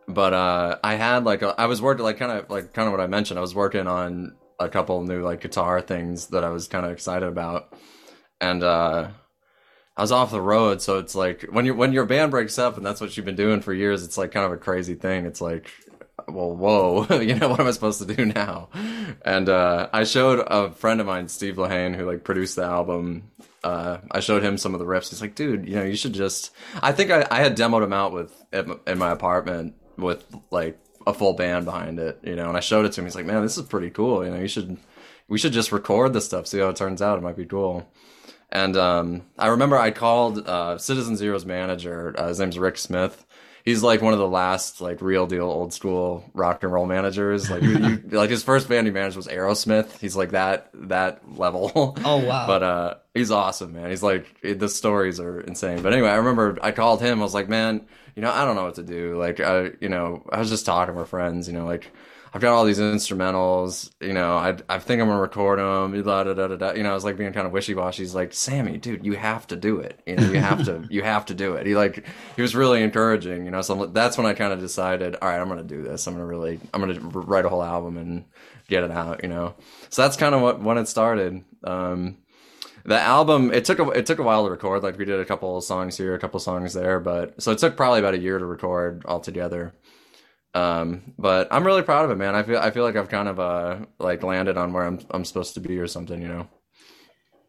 [0.08, 2.91] but uh, I had like a, I was working like kind of like kind of
[2.91, 3.39] what I mentioned.
[3.39, 6.91] I was working on a couple new like guitar things that I was kind of
[6.91, 7.74] excited about,
[8.39, 9.08] and uh,
[9.98, 10.82] I was off the road.
[10.82, 13.36] So it's like when you when your band breaks up and that's what you've been
[13.36, 15.26] doing for years, it's like kind of a crazy thing.
[15.26, 15.72] It's like,
[16.28, 18.70] well, whoa, you know what am I supposed to do now?
[19.24, 23.32] And uh, I showed a friend of mine, Steve Lehane, who like produced the album.
[23.63, 25.10] Uh, I showed him some of the riffs.
[25.10, 26.52] He's like, dude, you know, you should just.
[26.84, 31.13] I think I, I had demoed him out with in my apartment with like a
[31.13, 32.47] full band behind it, you know.
[32.47, 33.05] And I showed it to him.
[33.05, 34.25] He's like, "Man, this is pretty cool.
[34.25, 34.77] You know, you should
[35.27, 37.17] we should just record this stuff, see how it turns out.
[37.17, 37.89] It might be cool."
[38.51, 42.13] And um, I remember I called uh, Citizen Zero's manager.
[42.17, 43.25] Uh, his name's Rick Smith.
[43.65, 47.49] He's like one of the last like real deal old school rock and roll managers.
[47.49, 49.99] Like you, you, like his first band he managed was Aerosmith.
[49.99, 51.97] He's like that that level.
[52.05, 52.45] Oh wow!
[52.47, 53.89] But uh, he's awesome, man.
[53.89, 55.81] He's like the stories are insane.
[55.81, 57.19] But anyway, I remember I called him.
[57.19, 59.17] I was like, man you know, I don't know what to do.
[59.17, 61.91] Like, I, you know, I was just talking with friends, you know, like,
[62.36, 66.23] I've got all these instrumentals, you know, I, I think I'm gonna record them, da,
[66.25, 68.04] da, da, da, you know, I was like being kind of wishy-washy.
[68.04, 70.01] He's like, Sammy, dude, you have to do it.
[70.06, 71.65] You know, you have to, you have to do it.
[71.65, 75.15] He like, he was really encouraging, you know, so that's when I kind of decided,
[75.21, 76.08] all right, I'm gonna do this.
[76.08, 78.25] I'm gonna really, I'm gonna write a whole album and
[78.67, 79.56] get it out, you know.
[79.89, 81.41] So that's kind of what, when it started.
[81.63, 82.17] Um,
[82.86, 84.84] the album it took a it took a while to record.
[84.84, 87.76] Like we did a couple songs here, a couple songs there, but so it took
[87.76, 89.74] probably about a year to record altogether.
[90.54, 92.36] Um, but I'm really proud of it, man.
[92.36, 95.26] I feel I feel like I've kind of uh like landed on where I'm I'm
[95.26, 96.48] supposed to be or something, you know.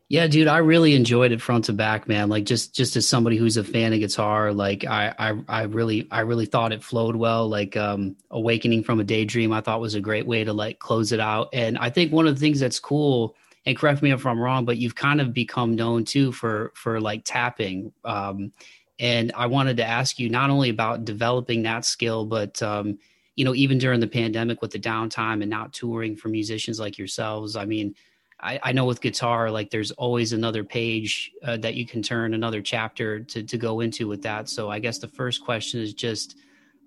[0.09, 2.29] Yeah, dude, I really enjoyed it front to back, man.
[2.29, 6.09] Like just just as somebody who's a fan of guitar, like I I I really
[6.11, 7.49] I really thought it flowed well.
[7.49, 11.13] Like um Awakening from a Daydream I thought was a great way to like close
[11.13, 11.51] it out.
[11.53, 14.65] And I think one of the things that's cool and correct me if I'm wrong,
[14.65, 17.93] but you've kind of become known too for for like tapping.
[18.05, 18.53] Um,
[18.99, 22.99] and I wanted to ask you not only about developing that skill, but um,
[23.35, 26.97] you know, even during the pandemic with the downtime and not touring for musicians like
[26.97, 27.57] yourselves.
[27.57, 27.95] I mean,
[28.41, 32.35] I, I know with guitar, like there's always another page uh, that you can turn,
[32.35, 34.49] another chapter to to go into with that.
[34.49, 36.37] So I guess the first question is just,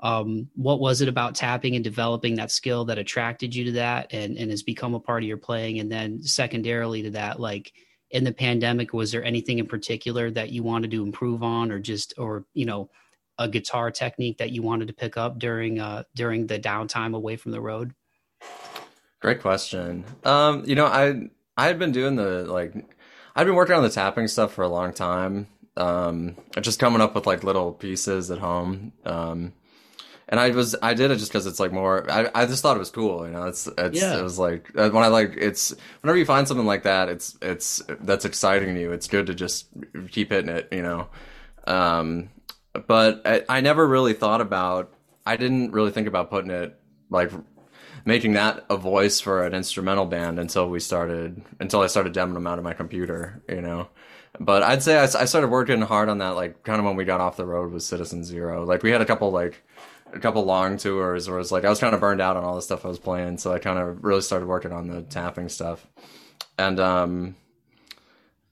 [0.02, 4.14] um, what was it about tapping and developing that skill that attracted you to that,
[4.14, 5.80] and and has become a part of your playing?
[5.80, 7.74] And then secondarily to that, like
[8.12, 11.80] in the pandemic, was there anything in particular that you wanted to improve on, or
[11.80, 12.90] just or you know
[13.38, 17.36] a guitar technique that you wanted to pick up during uh during the downtime away
[17.36, 17.94] from the road?
[19.20, 20.06] Great question.
[20.24, 22.74] Um, you know, I I had been doing the like
[23.36, 25.48] I'd been working on the tapping stuff for a long time.
[25.76, 28.94] Um, just coming up with like little pieces at home.
[29.06, 29.54] Um,
[30.30, 32.10] and I was I did it just because it's like more.
[32.10, 33.48] I, I just thought it was cool, you know.
[33.48, 34.18] It's it's yeah.
[34.18, 37.36] it was like uh, when I like it's whenever you find something like that, it's
[37.42, 38.92] it's that's exciting to you.
[38.92, 39.68] It's good to just
[40.12, 41.08] keep hitting it, you know.
[41.66, 42.30] Um,
[42.88, 44.94] but I, I never really thought about.
[45.26, 47.32] I didn't really think about putting it like
[48.06, 52.36] making that a voice for an instrumental band until we started until I started demoing
[52.36, 53.90] them out of my computer, you know.
[54.40, 57.04] But I'd say I, I started working hard on that like kind of when we
[57.04, 58.64] got off the road with Citizen Zero.
[58.64, 59.64] Like we had a couple like
[60.14, 62.44] a couple long tours where it was like I was kind of burned out on
[62.44, 65.02] all the stuff I was playing, so I kind of really started working on the
[65.04, 65.86] tapping stuff.
[66.58, 67.36] And um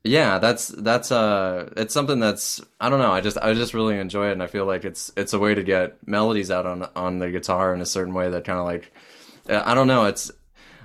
[0.04, 3.98] yeah, that's that's uh it's something that's I don't know, I just I just really
[3.98, 6.88] enjoy it and I feel like it's it's a way to get melodies out on
[6.96, 8.92] on the guitar in a certain way that kind of like
[9.50, 10.06] I don't know.
[10.06, 10.32] It's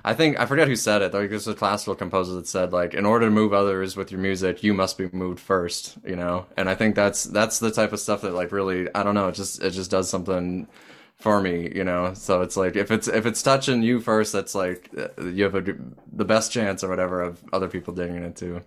[0.05, 1.13] I think I forget who said it.
[1.13, 4.19] Like there's a classical composer that said like in order to move others with your
[4.19, 5.97] music, you must be moved first.
[6.05, 9.03] You know, and I think that's that's the type of stuff that like really I
[9.03, 9.29] don't know.
[9.29, 10.67] It just it just does something
[11.15, 11.71] for me.
[11.73, 15.23] You know, so it's like if it's if it's touching you first, that's like uh,
[15.23, 15.63] you have a,
[16.11, 18.61] the best chance or whatever of other people digging it too.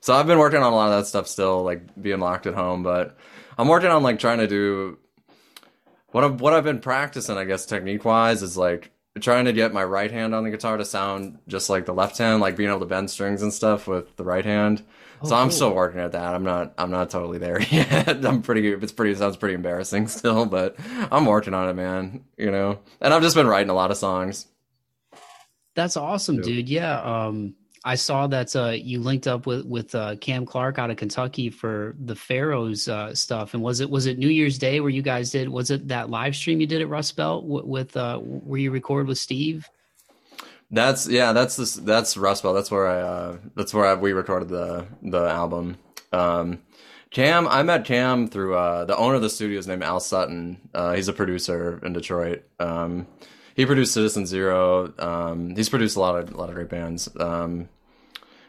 [0.00, 2.54] So I've been working on a lot of that stuff still, like being locked at
[2.54, 3.16] home, but
[3.56, 4.98] I'm working on like trying to do
[6.08, 8.90] what I've what I've been practicing, I guess technique wise, is like
[9.20, 12.18] trying to get my right hand on the guitar to sound just like the left
[12.18, 14.82] hand, like being able to bend strings and stuff with the right hand.
[15.22, 15.56] Oh, so I'm cool.
[15.56, 16.34] still working at that.
[16.34, 18.24] I'm not I'm not totally there yet.
[18.24, 20.76] I'm pretty it's pretty it sounds pretty embarrassing still, but
[21.10, 22.24] I'm working on it, man.
[22.36, 22.80] You know.
[23.00, 24.46] And I've just been writing a lot of songs.
[25.74, 26.68] That's awesome, dude.
[26.68, 27.00] Yeah.
[27.00, 30.96] Um I saw that uh, you linked up with with uh, Cam Clark out of
[30.96, 33.54] Kentucky for the Pharaohs uh, stuff.
[33.54, 35.48] And was it was it New Year's Day where you guys did?
[35.48, 39.08] Was it that live stream you did at Rust Belt with, uh, where you record
[39.08, 39.68] with Steve?
[40.70, 41.32] That's yeah.
[41.32, 41.74] That's this.
[41.74, 42.54] That's Rust Belt.
[42.54, 43.00] That's where I.
[43.00, 45.76] Uh, that's where I, we recorded the the album.
[46.12, 46.62] Um,
[47.10, 50.70] Cam, I met Cam through uh, the owner of the studio is named Al Sutton.
[50.94, 52.44] he's a producer in Detroit.
[52.58, 53.06] Um,
[53.54, 54.92] he produced Citizen Zero.
[54.98, 57.08] Um, he's produced a lot of a lot of great bands.
[57.18, 57.68] Um,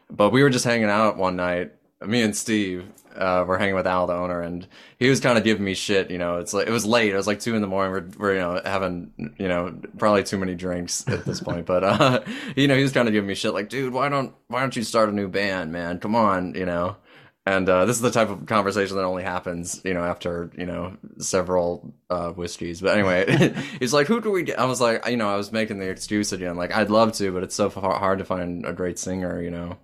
[0.09, 1.73] but we were just hanging out one night.
[2.01, 2.85] Me and Steve
[3.15, 4.67] uh, were hanging with Al, the owner, and
[4.99, 6.11] he was kind of giving me shit.
[6.11, 7.13] You know, it's like it was late.
[7.13, 7.91] It was like two in the morning.
[7.91, 11.65] We're, we're you know having you know probably too many drinks at this point.
[11.65, 12.23] But uh,
[12.55, 14.75] you know, he was kind of giving me shit like, dude, why don't why don't
[14.75, 15.99] you start a new band, man?
[15.99, 16.97] Come on, you know.
[17.45, 20.65] And uh, this is the type of conversation that only happens, you know, after you
[20.65, 22.79] know several uh, whiskeys.
[22.79, 24.59] But anyway, he's like, "Who do we?" Get?
[24.59, 27.31] I was like, you know, I was making the excuse again, like I'd love to,
[27.33, 29.77] but it's so hard to find a great singer, you know.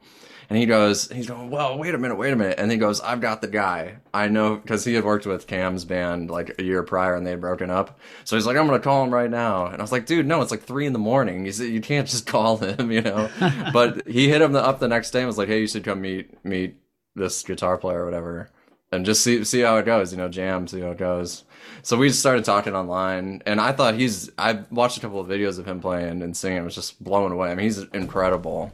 [0.50, 2.58] And he goes, he's going, well, wait a minute, wait a minute.
[2.58, 3.98] And he goes, I've got the guy.
[4.16, 7.32] I know because he had worked with Cam's band like a year prior and they
[7.32, 8.00] had broken up.
[8.24, 9.68] So he's like, I'm gonna call him right now.
[9.68, 11.46] And I was like, dude, no, it's like three in the morning.
[11.46, 13.30] You you can't just call him, you know.
[13.72, 16.02] but he hit him up the next day and was like, hey, you should come
[16.02, 16.78] meet meet
[17.16, 18.50] this guitar player or whatever
[18.92, 21.44] and just see see how it goes you know jam see how it goes.
[21.82, 25.60] So we started talking online and i thought he's i watched a couple of videos
[25.60, 26.60] of him playing and singing.
[26.60, 27.50] I was just blown away.
[27.52, 28.74] I mean he's incredible.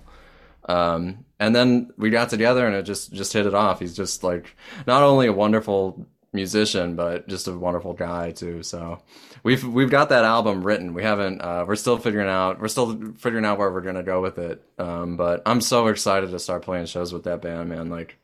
[0.67, 3.79] Um, and then we got together and it just just hit it off.
[3.79, 4.55] He's just like
[4.87, 8.63] not only a wonderful musician but just a wonderful guy too.
[8.63, 9.01] So
[9.43, 10.93] we've we've got that album written.
[10.93, 14.21] We haven't uh, we're still figuring out we're still figuring out where we're gonna go
[14.21, 14.63] with it.
[14.79, 17.89] Um, but i'm so excited to start playing shows with that band man.
[17.89, 18.17] Like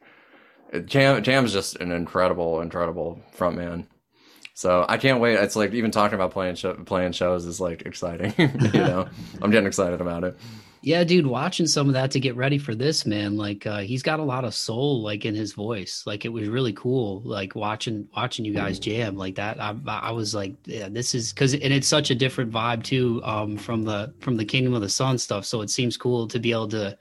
[0.87, 3.87] Cam Cam's just an incredible, incredible frontman.
[4.53, 5.35] So I can't wait.
[5.35, 8.33] It's like even talking about playing show, playing shows is like exciting.
[8.37, 9.07] you know,
[9.41, 10.37] I'm getting excited about it.
[10.83, 13.37] Yeah, dude, watching some of that to get ready for this, man.
[13.37, 16.03] Like uh, he's got a lot of soul, like in his voice.
[16.07, 19.61] Like it was really cool, like watching watching you guys jam like that.
[19.61, 23.21] I, I was like, yeah, this is because and it's such a different vibe too
[23.23, 25.45] um, from the from the Kingdom of the Sun stuff.
[25.45, 26.97] So it seems cool to be able to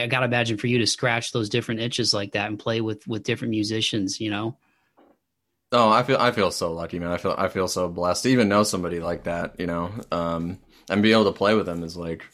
[0.00, 3.06] I gotta imagine for you to scratch those different itches like that and play with
[3.06, 4.56] with different musicians, you know.
[5.72, 7.10] Oh, I feel I feel so lucky, man.
[7.10, 10.58] I feel I feel so blessed to even know somebody like that, you know, um,
[10.90, 12.24] and be able to play with them is like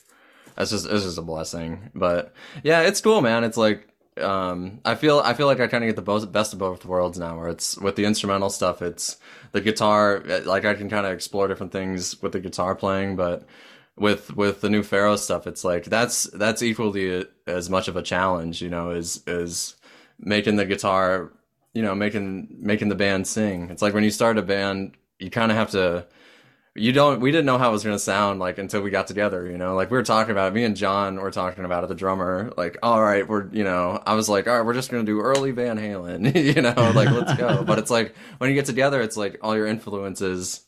[0.56, 1.90] that's just it's just a blessing.
[1.94, 2.32] But
[2.64, 3.44] yeah, it's cool, man.
[3.44, 3.88] It's like
[4.20, 7.18] um, I feel I feel like I kind of get the best of both worlds
[7.18, 7.38] now.
[7.38, 9.18] Where it's with the instrumental stuff, it's
[9.52, 10.22] the guitar.
[10.44, 13.46] Like I can kind of explore different things with the guitar playing, but
[14.00, 18.02] with with the new Pharaoh stuff, it's like that's that's equally as much of a
[18.02, 19.76] challenge, you know, as as
[20.18, 21.32] making the guitar,
[21.74, 23.70] you know, making making the band sing.
[23.70, 26.06] It's like when you start a band, you kind of have to.
[26.74, 27.20] You don't.
[27.20, 29.50] We didn't know how it was going to sound like until we got together.
[29.50, 30.54] You know, like we were talking about it.
[30.54, 31.88] Me and John were talking about it.
[31.88, 34.88] The drummer, like, all right, we're you know, I was like, all right, we're just
[34.88, 36.36] going to do early Van Halen.
[36.56, 37.64] you know, like let's go.
[37.66, 40.67] but it's like when you get together, it's like all your influences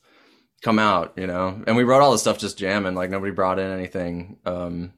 [0.62, 1.62] come out, you know.
[1.66, 4.38] And we wrote all this stuff just jamming, like nobody brought in anything.
[4.44, 4.92] Um,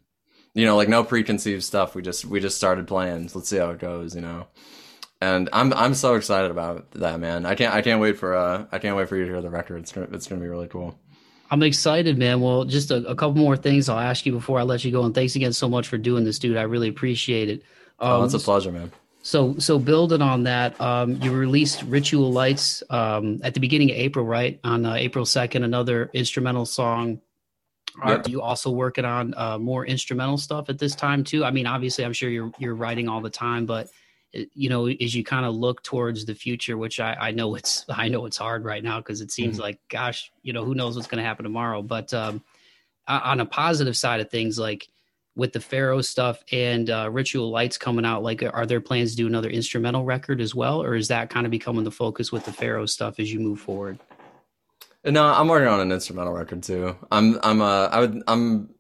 [0.55, 1.95] you know, like no preconceived stuff.
[1.95, 3.31] We just we just started playing.
[3.35, 4.47] Let's see how it goes, you know.
[5.21, 7.47] And I'm I'm so excited about that, man.
[7.47, 9.51] I can't I can't wait for uh I can't wait for you to hear the
[9.51, 9.81] record.
[9.81, 10.99] It's gonna it's gonna be really cool.
[11.51, 12.41] I'm excited, man.
[12.41, 15.05] Well, just a, a couple more things I'll ask you before I let you go.
[15.05, 16.57] And thanks again so much for doing this, dude.
[16.57, 17.63] I really appreciate it.
[18.01, 18.91] Um, oh, it's a um, pleasure, man.
[19.23, 23.97] So, so building on that, um, you released Ritual Lights um, at the beginning of
[23.97, 24.59] April, right?
[24.65, 27.21] On uh, April second, another instrumental song.
[28.01, 31.45] Are you also working on uh, more instrumental stuff at this time too?
[31.45, 33.91] I mean, obviously, I'm sure you're you're writing all the time, but
[34.35, 37.55] uh, you know, as you kind of look towards the future, which I, I know
[37.55, 39.63] it's I know it's hard right now because it seems mm-hmm.
[39.63, 41.83] like, gosh, you know, who knows what's going to happen tomorrow.
[41.83, 42.43] But um,
[43.07, 44.89] on a positive side of things, like
[45.35, 49.17] with the Pharaoh stuff and uh, Ritual Lights coming out, like, are there plans to
[49.17, 52.45] do another instrumental record as well, or is that kind of becoming the focus with
[52.45, 53.99] the Pharaoh stuff as you move forward?
[55.05, 56.97] No, I'm working on an instrumental record too.
[57.11, 58.71] I'm, I'm, uh, I would, I'm,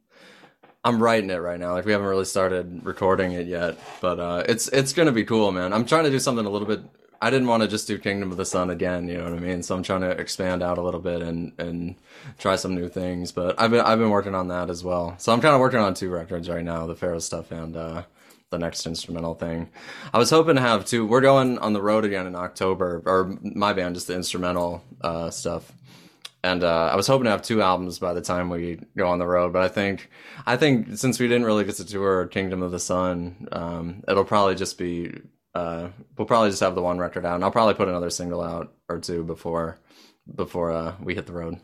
[0.84, 1.72] I'm writing it right now.
[1.72, 5.52] Like we haven't really started recording it yet, but uh, it's, it's gonna be cool,
[5.52, 5.72] man.
[5.72, 6.80] I'm trying to do something a little bit
[7.22, 9.38] I didn't want to just do Kingdom of the Sun again, you know what I
[9.38, 9.62] mean?
[9.62, 11.94] So I'm trying to expand out a little bit and and
[12.38, 13.30] try some new things.
[13.30, 15.14] But I've been I've been working on that as well.
[15.18, 18.02] So I'm kind of working on two records right now, the Pharaoh stuff and uh,
[18.50, 19.70] the next instrumental thing.
[20.12, 21.06] I was hoping to have two.
[21.06, 25.30] We're going on the road again in October, or my band, just the instrumental uh,
[25.30, 25.72] stuff.
[26.42, 29.20] And uh, I was hoping to have two albums by the time we go on
[29.20, 30.10] the road, but I think
[30.44, 34.24] I think since we didn't really get to tour Kingdom of the Sun, um, it'll
[34.24, 35.12] probably just be
[35.54, 38.42] uh, we'll probably just have the one record out, and I'll probably put another single
[38.42, 39.78] out or two before
[40.34, 41.58] before uh, we hit the road.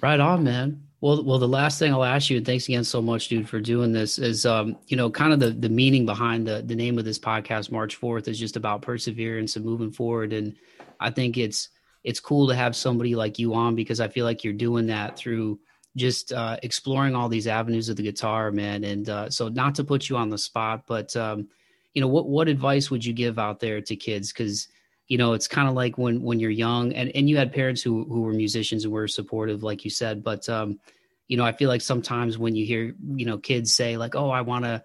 [0.00, 0.84] Right on, man.
[1.00, 3.60] Well, well, the last thing I'll ask you, and thanks again so much, dude, for
[3.60, 6.98] doing this, is um, you know, kind of the the meaning behind the the name
[6.98, 10.32] of this podcast, March Forth, is just about perseverance and moving forward.
[10.32, 10.56] And
[10.98, 11.70] I think it's
[12.04, 15.16] it's cool to have somebody like you on because I feel like you're doing that
[15.16, 15.60] through
[15.96, 18.84] just uh, exploring all these avenues of the guitar, man.
[18.84, 21.48] And uh, so, not to put you on the spot, but um,
[21.94, 24.32] you know what what advice would you give out there to kids?
[24.32, 24.68] Because
[25.10, 27.82] you know it's kind of like when when you're young and and you had parents
[27.82, 30.78] who who were musicians and were supportive like you said but um
[31.26, 34.30] you know i feel like sometimes when you hear you know kids say like oh
[34.30, 34.82] i want to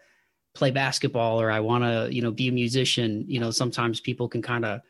[0.55, 4.27] play basketball or i want to you know be a musician you know sometimes people
[4.27, 4.81] can kind of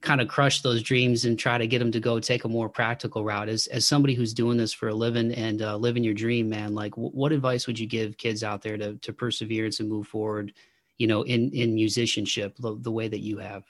[0.00, 2.68] kind of crush those dreams and try to get them to go take a more
[2.68, 3.48] practical route.
[3.48, 6.74] As as somebody who's doing this for a living and uh, living your dream man
[6.74, 9.94] like w- what advice would you give kids out there to to perseverance and to
[9.94, 10.52] move forward
[10.98, 13.64] you know, in in musicianship the, the way that you have?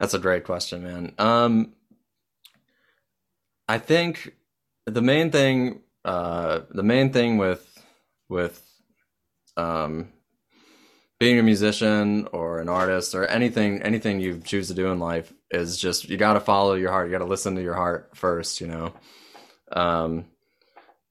[0.00, 1.14] That's a great question, man.
[1.18, 1.72] Um,
[3.68, 4.34] I think
[4.86, 7.66] the main thing, uh, the main thing with
[8.28, 8.62] with
[9.56, 10.08] um,
[11.20, 15.32] being a musician or an artist or anything anything you choose to do in life
[15.50, 17.06] is just you got to follow your heart.
[17.06, 18.92] You got to listen to your heart first, you know.
[19.70, 20.26] Um,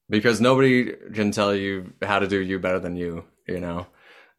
[0.10, 3.88] because nobody can tell you how to do you better than you, you know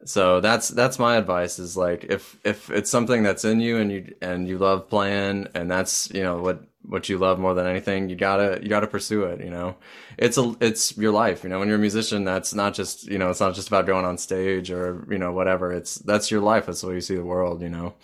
[0.03, 3.91] so that's that's my advice is like if if it's something that's in you and
[3.91, 7.65] you and you love playing and that's you know what what you love more than
[7.65, 9.75] anything you gotta you gotta pursue it you know?
[10.17, 11.59] It's a it's your life you know?
[11.59, 14.17] When you're a musician that's not just you know it's not just about going on
[14.17, 15.71] stage or you know whatever.
[15.71, 16.65] It's that's your life.
[16.65, 17.95] That's the way you see the world you know?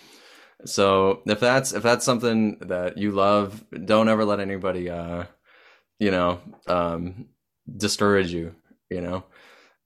[0.66, 5.26] So if that's if that's something that you love don't ever let anybody uh
[6.00, 7.28] you know um
[7.78, 8.56] discourage you
[8.90, 9.24] you know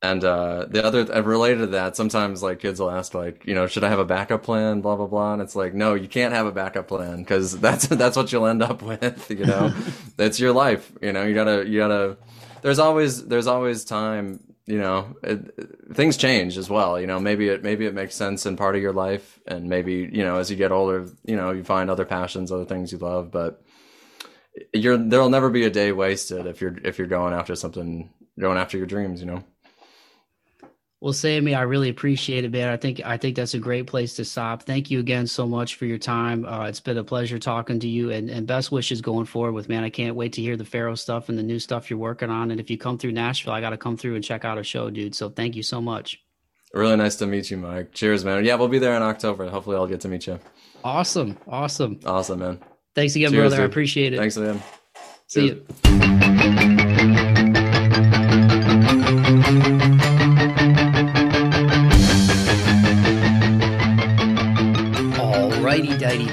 [0.02, 3.56] and uh, the other uh, related to that, sometimes like kids will ask like, you
[3.56, 4.82] know, should I have a backup plan?
[4.82, 5.34] Blah blah blah.
[5.34, 8.46] And it's like, no, you can't have a backup plan because that's that's what you'll
[8.46, 9.30] end up with.
[9.30, 9.74] You know,
[10.18, 10.92] that's your life.
[11.02, 12.18] You know, you gotta you gotta.
[12.62, 14.42] There's always there's always time.
[14.68, 17.00] You know, it, things change as well.
[17.00, 20.10] You know, maybe it maybe it makes sense in part of your life, and maybe
[20.12, 22.98] you know as you get older, you know, you find other passions, other things you
[22.98, 23.62] love, but.
[24.72, 28.10] You're there'll never be a day wasted if you're if you're going after something
[28.40, 29.44] going after your dreams, you know.
[31.02, 32.70] Well, Sammy, I really appreciate it, man.
[32.70, 34.64] I think I think that's a great place to stop.
[34.64, 36.46] Thank you again so much for your time.
[36.46, 39.70] Uh, it's been a pleasure talking to you, and, and best wishes going forward with
[39.70, 39.84] man.
[39.84, 42.50] I can't wait to hear the Pharaoh stuff and the new stuff you're working on.
[42.50, 44.64] And if you come through Nashville, I got to come through and check out a
[44.64, 45.16] show, dude.
[45.16, 46.22] So thank you so much.
[46.74, 47.92] Really nice to meet you, Mike.
[47.94, 48.44] Cheers, man.
[48.44, 49.48] Yeah, we'll be there in October.
[49.50, 50.40] Hopefully, I'll get to meet you.
[50.84, 52.60] Awesome, awesome, awesome, man.
[52.96, 53.56] Thanks again, Cheers, brother.
[53.58, 53.64] Dude.
[53.64, 54.18] I appreciate it.
[54.18, 54.64] Thanks, man.
[55.28, 56.70] See Cheers.
[56.70, 56.75] you.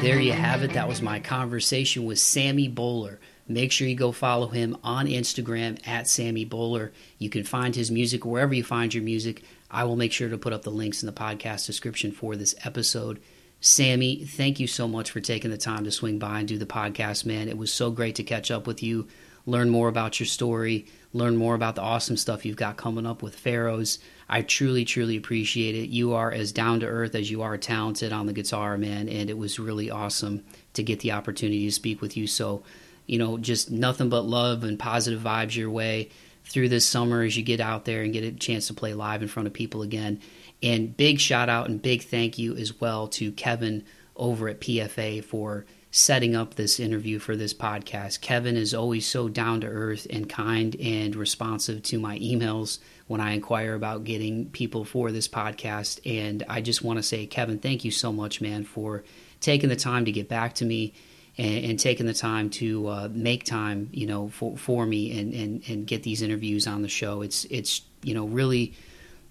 [0.03, 0.73] There you have it.
[0.73, 3.19] That was my conversation with Sammy Boller.
[3.47, 6.91] Make sure you go follow him on Instagram at Sammy Boller.
[7.19, 9.45] You can find his music wherever you find your music.
[9.71, 12.57] I will make sure to put up the links in the podcast description for this
[12.65, 13.23] episode.
[13.61, 16.67] Sammy, thank you so much for taking the time to swing by and do the
[16.67, 17.49] podcast, man.
[17.49, 19.07] It was so great to catch up with you,
[19.47, 23.23] learn more about your story, learn more about the awesome stuff you've got coming up
[23.23, 24.01] with Pharaohs.
[24.33, 25.91] I truly, truly appreciate it.
[25.91, 29.29] You are as down to earth as you are talented on the guitar, man, and
[29.29, 32.27] it was really awesome to get the opportunity to speak with you.
[32.27, 32.63] So,
[33.05, 36.09] you know, just nothing but love and positive vibes your way
[36.47, 39.21] through this summer as you get out there and get a chance to play live
[39.21, 40.19] in front of people again.
[40.63, 43.85] And big shout out and big thank you as well to Kevin
[44.17, 48.23] over at PFA for setting up this interview for this podcast.
[48.23, 52.79] Kevin is always so down to earth and kind and responsive to my emails
[53.09, 56.01] when I inquire about getting people for this podcast.
[56.07, 59.05] And I just want to say, Kevin, thank you so much, man, for
[59.41, 60.95] taking the time to get back to me
[61.37, 65.35] and, and taking the time to uh, make time, you know, for, for me and,
[65.35, 67.21] and, and get these interviews on the show.
[67.21, 68.73] It's, it's, you know, really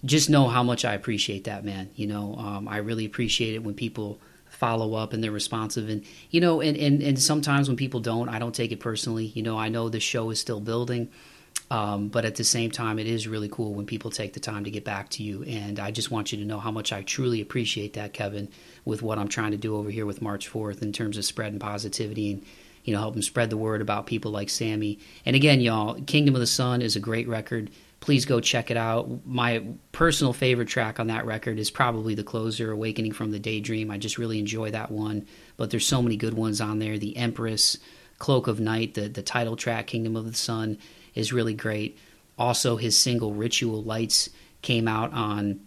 [0.05, 1.89] just know how much I appreciate that, man.
[1.95, 4.19] You know, um, I really appreciate it when people
[4.61, 5.89] follow up and they're responsive.
[5.89, 9.25] And you know and, and and sometimes when people don't i don't take it personally.
[9.25, 11.09] You know i know the show is still building
[11.71, 14.65] um, but at the same time it is really cool when people take the time
[14.65, 15.43] to get back to you.
[15.43, 18.49] And i just want you to know how much i truly appreciate that kevin
[18.85, 21.57] with what i'm trying to do over here with march forth in terms of spreading
[21.57, 22.45] positivity and
[22.83, 24.99] you know helping spread the word about people like sammy.
[25.25, 27.71] And again y'all kingdom of the sun is a great record
[28.01, 29.25] please go check it out.
[29.25, 33.91] My personal favorite track on that record is probably the closer, Awakening from the Daydream.
[33.91, 35.27] I just really enjoy that one.
[35.55, 36.97] But there's so many good ones on there.
[36.97, 37.77] The Empress,
[38.17, 40.79] Cloak of Night, the, the title track, Kingdom of the Sun,
[41.13, 41.97] is really great.
[42.39, 44.29] Also, his single Ritual Lights
[44.63, 45.59] came out on,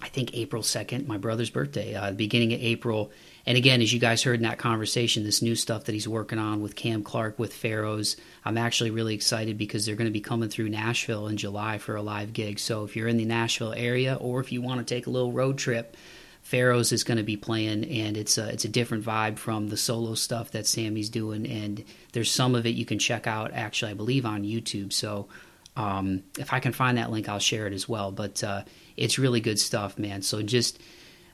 [0.00, 3.12] I think, April 2nd, my brother's birthday, uh, beginning of April
[3.46, 6.38] and again, as you guys heard in that conversation, this new stuff that he's working
[6.38, 10.20] on with Cam Clark, with Pharaohs, I'm actually really excited because they're going to be
[10.20, 12.58] coming through Nashville in July for a live gig.
[12.58, 15.32] So if you're in the Nashville area or if you want to take a little
[15.32, 15.96] road trip,
[16.42, 19.76] Pharaohs is going to be playing, and it's a, it's a different vibe from the
[19.76, 21.46] solo stuff that Sammy's doing.
[21.46, 24.92] And there's some of it you can check out, actually, I believe, on YouTube.
[24.92, 25.28] So
[25.76, 28.10] um, if I can find that link, I'll share it as well.
[28.10, 28.64] But uh,
[28.96, 30.22] it's really good stuff, man.
[30.22, 30.80] So just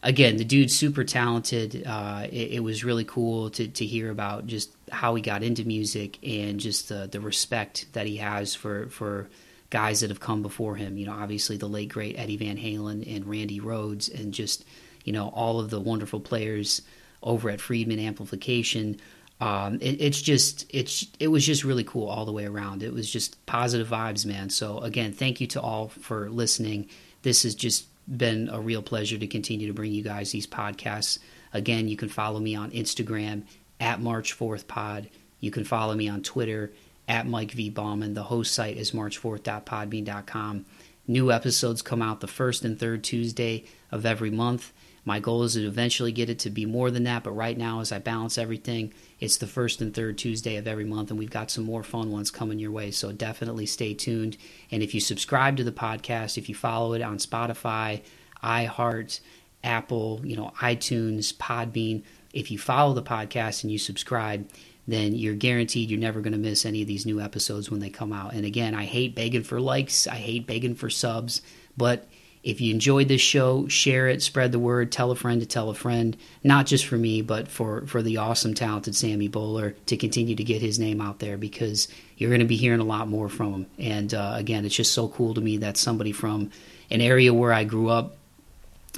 [0.02, 1.84] again, the dude's super talented.
[1.86, 5.64] Uh, it, it, was really cool to, to hear about just how he got into
[5.64, 9.28] music and just the, the respect that he has for, for
[9.70, 10.96] guys that have come before him.
[10.96, 14.64] You know, obviously the late great Eddie Van Halen and Randy Rhoads and just
[15.04, 16.82] you know all of the wonderful players
[17.22, 18.98] over at Friedman Amplification.
[19.40, 22.82] Um, it, it's just it's it was just really cool all the way around.
[22.82, 24.50] It was just positive vibes, man.
[24.50, 26.88] So again, thank you to all for listening.
[27.22, 31.18] This is just been a real pleasure to continue to bring you guys these podcasts.
[31.52, 33.42] Again, you can follow me on Instagram
[33.80, 35.08] at March Forth Pod.
[35.40, 36.72] You can follow me on Twitter
[37.06, 37.70] at Mike V.
[37.70, 38.14] Bauman.
[38.14, 40.66] The host site is marchforth.podbean.com.
[41.06, 44.72] New episodes come out the first and third Tuesday of every month.
[45.08, 47.80] My goal is to eventually get it to be more than that, but right now,
[47.80, 51.30] as I balance everything, it's the first and third Tuesday of every month, and we've
[51.30, 52.90] got some more fun ones coming your way.
[52.90, 54.36] So definitely stay tuned.
[54.70, 58.02] And if you subscribe to the podcast, if you follow it on Spotify,
[58.44, 59.20] iHeart,
[59.64, 62.02] Apple, you know, iTunes, Podbean,
[62.34, 64.46] if you follow the podcast and you subscribe,
[64.86, 67.88] then you're guaranteed you're never going to miss any of these new episodes when they
[67.88, 68.34] come out.
[68.34, 71.40] And again, I hate begging for likes, I hate begging for subs,
[71.78, 72.06] but
[72.42, 75.70] if you enjoyed this show, share it, spread the word, tell a friend to tell
[75.70, 79.96] a friend, not just for me, but for, for the awesome, talented Sammy Boller to
[79.96, 83.08] continue to get his name out there because you're going to be hearing a lot
[83.08, 83.66] more from him.
[83.78, 86.50] And uh, again, it's just so cool to me that somebody from
[86.90, 88.16] an area where I grew up,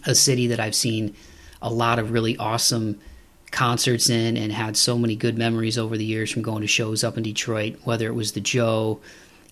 [0.07, 1.15] a city that I've seen
[1.63, 3.01] a lot of really awesome
[3.51, 7.03] concerts in and had so many good memories over the years from going to shows
[7.03, 9.01] up in Detroit, whether it was the Joe,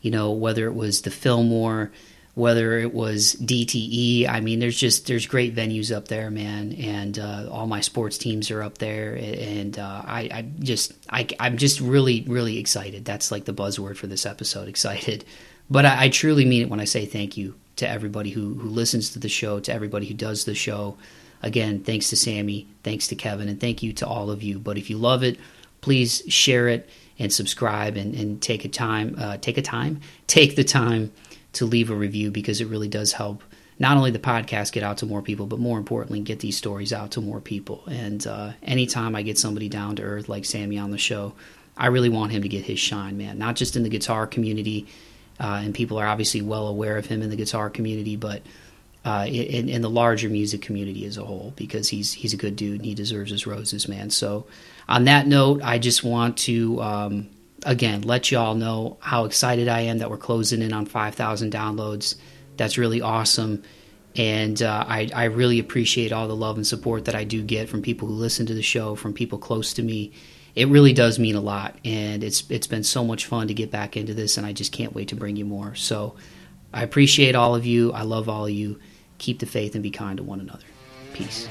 [0.00, 1.90] you know, whether it was the Fillmore
[2.38, 4.28] whether it was DTE.
[4.28, 8.16] I mean, there's just there's great venues up there, man, and uh, all my sports
[8.16, 13.04] teams are up there, and uh, I, I just I, I'm just really really excited.
[13.04, 15.24] That's like the buzzword for this episode, excited.
[15.68, 18.68] But I, I truly mean it when I say thank you to everybody who who
[18.68, 20.96] listens to the show, to everybody who does the show.
[21.42, 24.60] Again, thanks to Sammy, thanks to Kevin, and thank you to all of you.
[24.60, 25.38] But if you love it,
[25.80, 30.54] please share it and subscribe and, and take a time uh, take a time take
[30.54, 31.10] the time
[31.54, 33.42] to leave a review because it really does help
[33.78, 36.92] not only the podcast get out to more people, but more importantly, get these stories
[36.92, 37.84] out to more people.
[37.86, 41.34] And uh, anytime I get somebody down to earth like Sammy on the show,
[41.76, 43.38] I really want him to get his shine, man.
[43.38, 44.88] Not just in the guitar community,
[45.38, 48.42] uh, and people are obviously well aware of him in the guitar community, but
[49.04, 52.56] uh, in, in the larger music community as a whole because he's he's a good
[52.56, 54.10] dude and he deserves his roses, man.
[54.10, 54.46] So,
[54.88, 57.28] on that note, I just want to um,
[57.64, 62.16] again let y'all know how excited I am that we're closing in on 5,000 downloads.
[62.56, 63.62] That's really awesome,
[64.16, 67.68] and uh, I I really appreciate all the love and support that I do get
[67.68, 70.12] from people who listen to the show, from people close to me.
[70.56, 73.70] It really does mean a lot, and it's it's been so much fun to get
[73.70, 75.74] back into this, and I just can't wait to bring you more.
[75.74, 76.16] So.
[76.70, 77.92] I appreciate all of you.
[77.92, 78.78] I love all of you
[79.18, 80.64] keep the faith and be kind to one another.
[81.12, 81.48] Peace.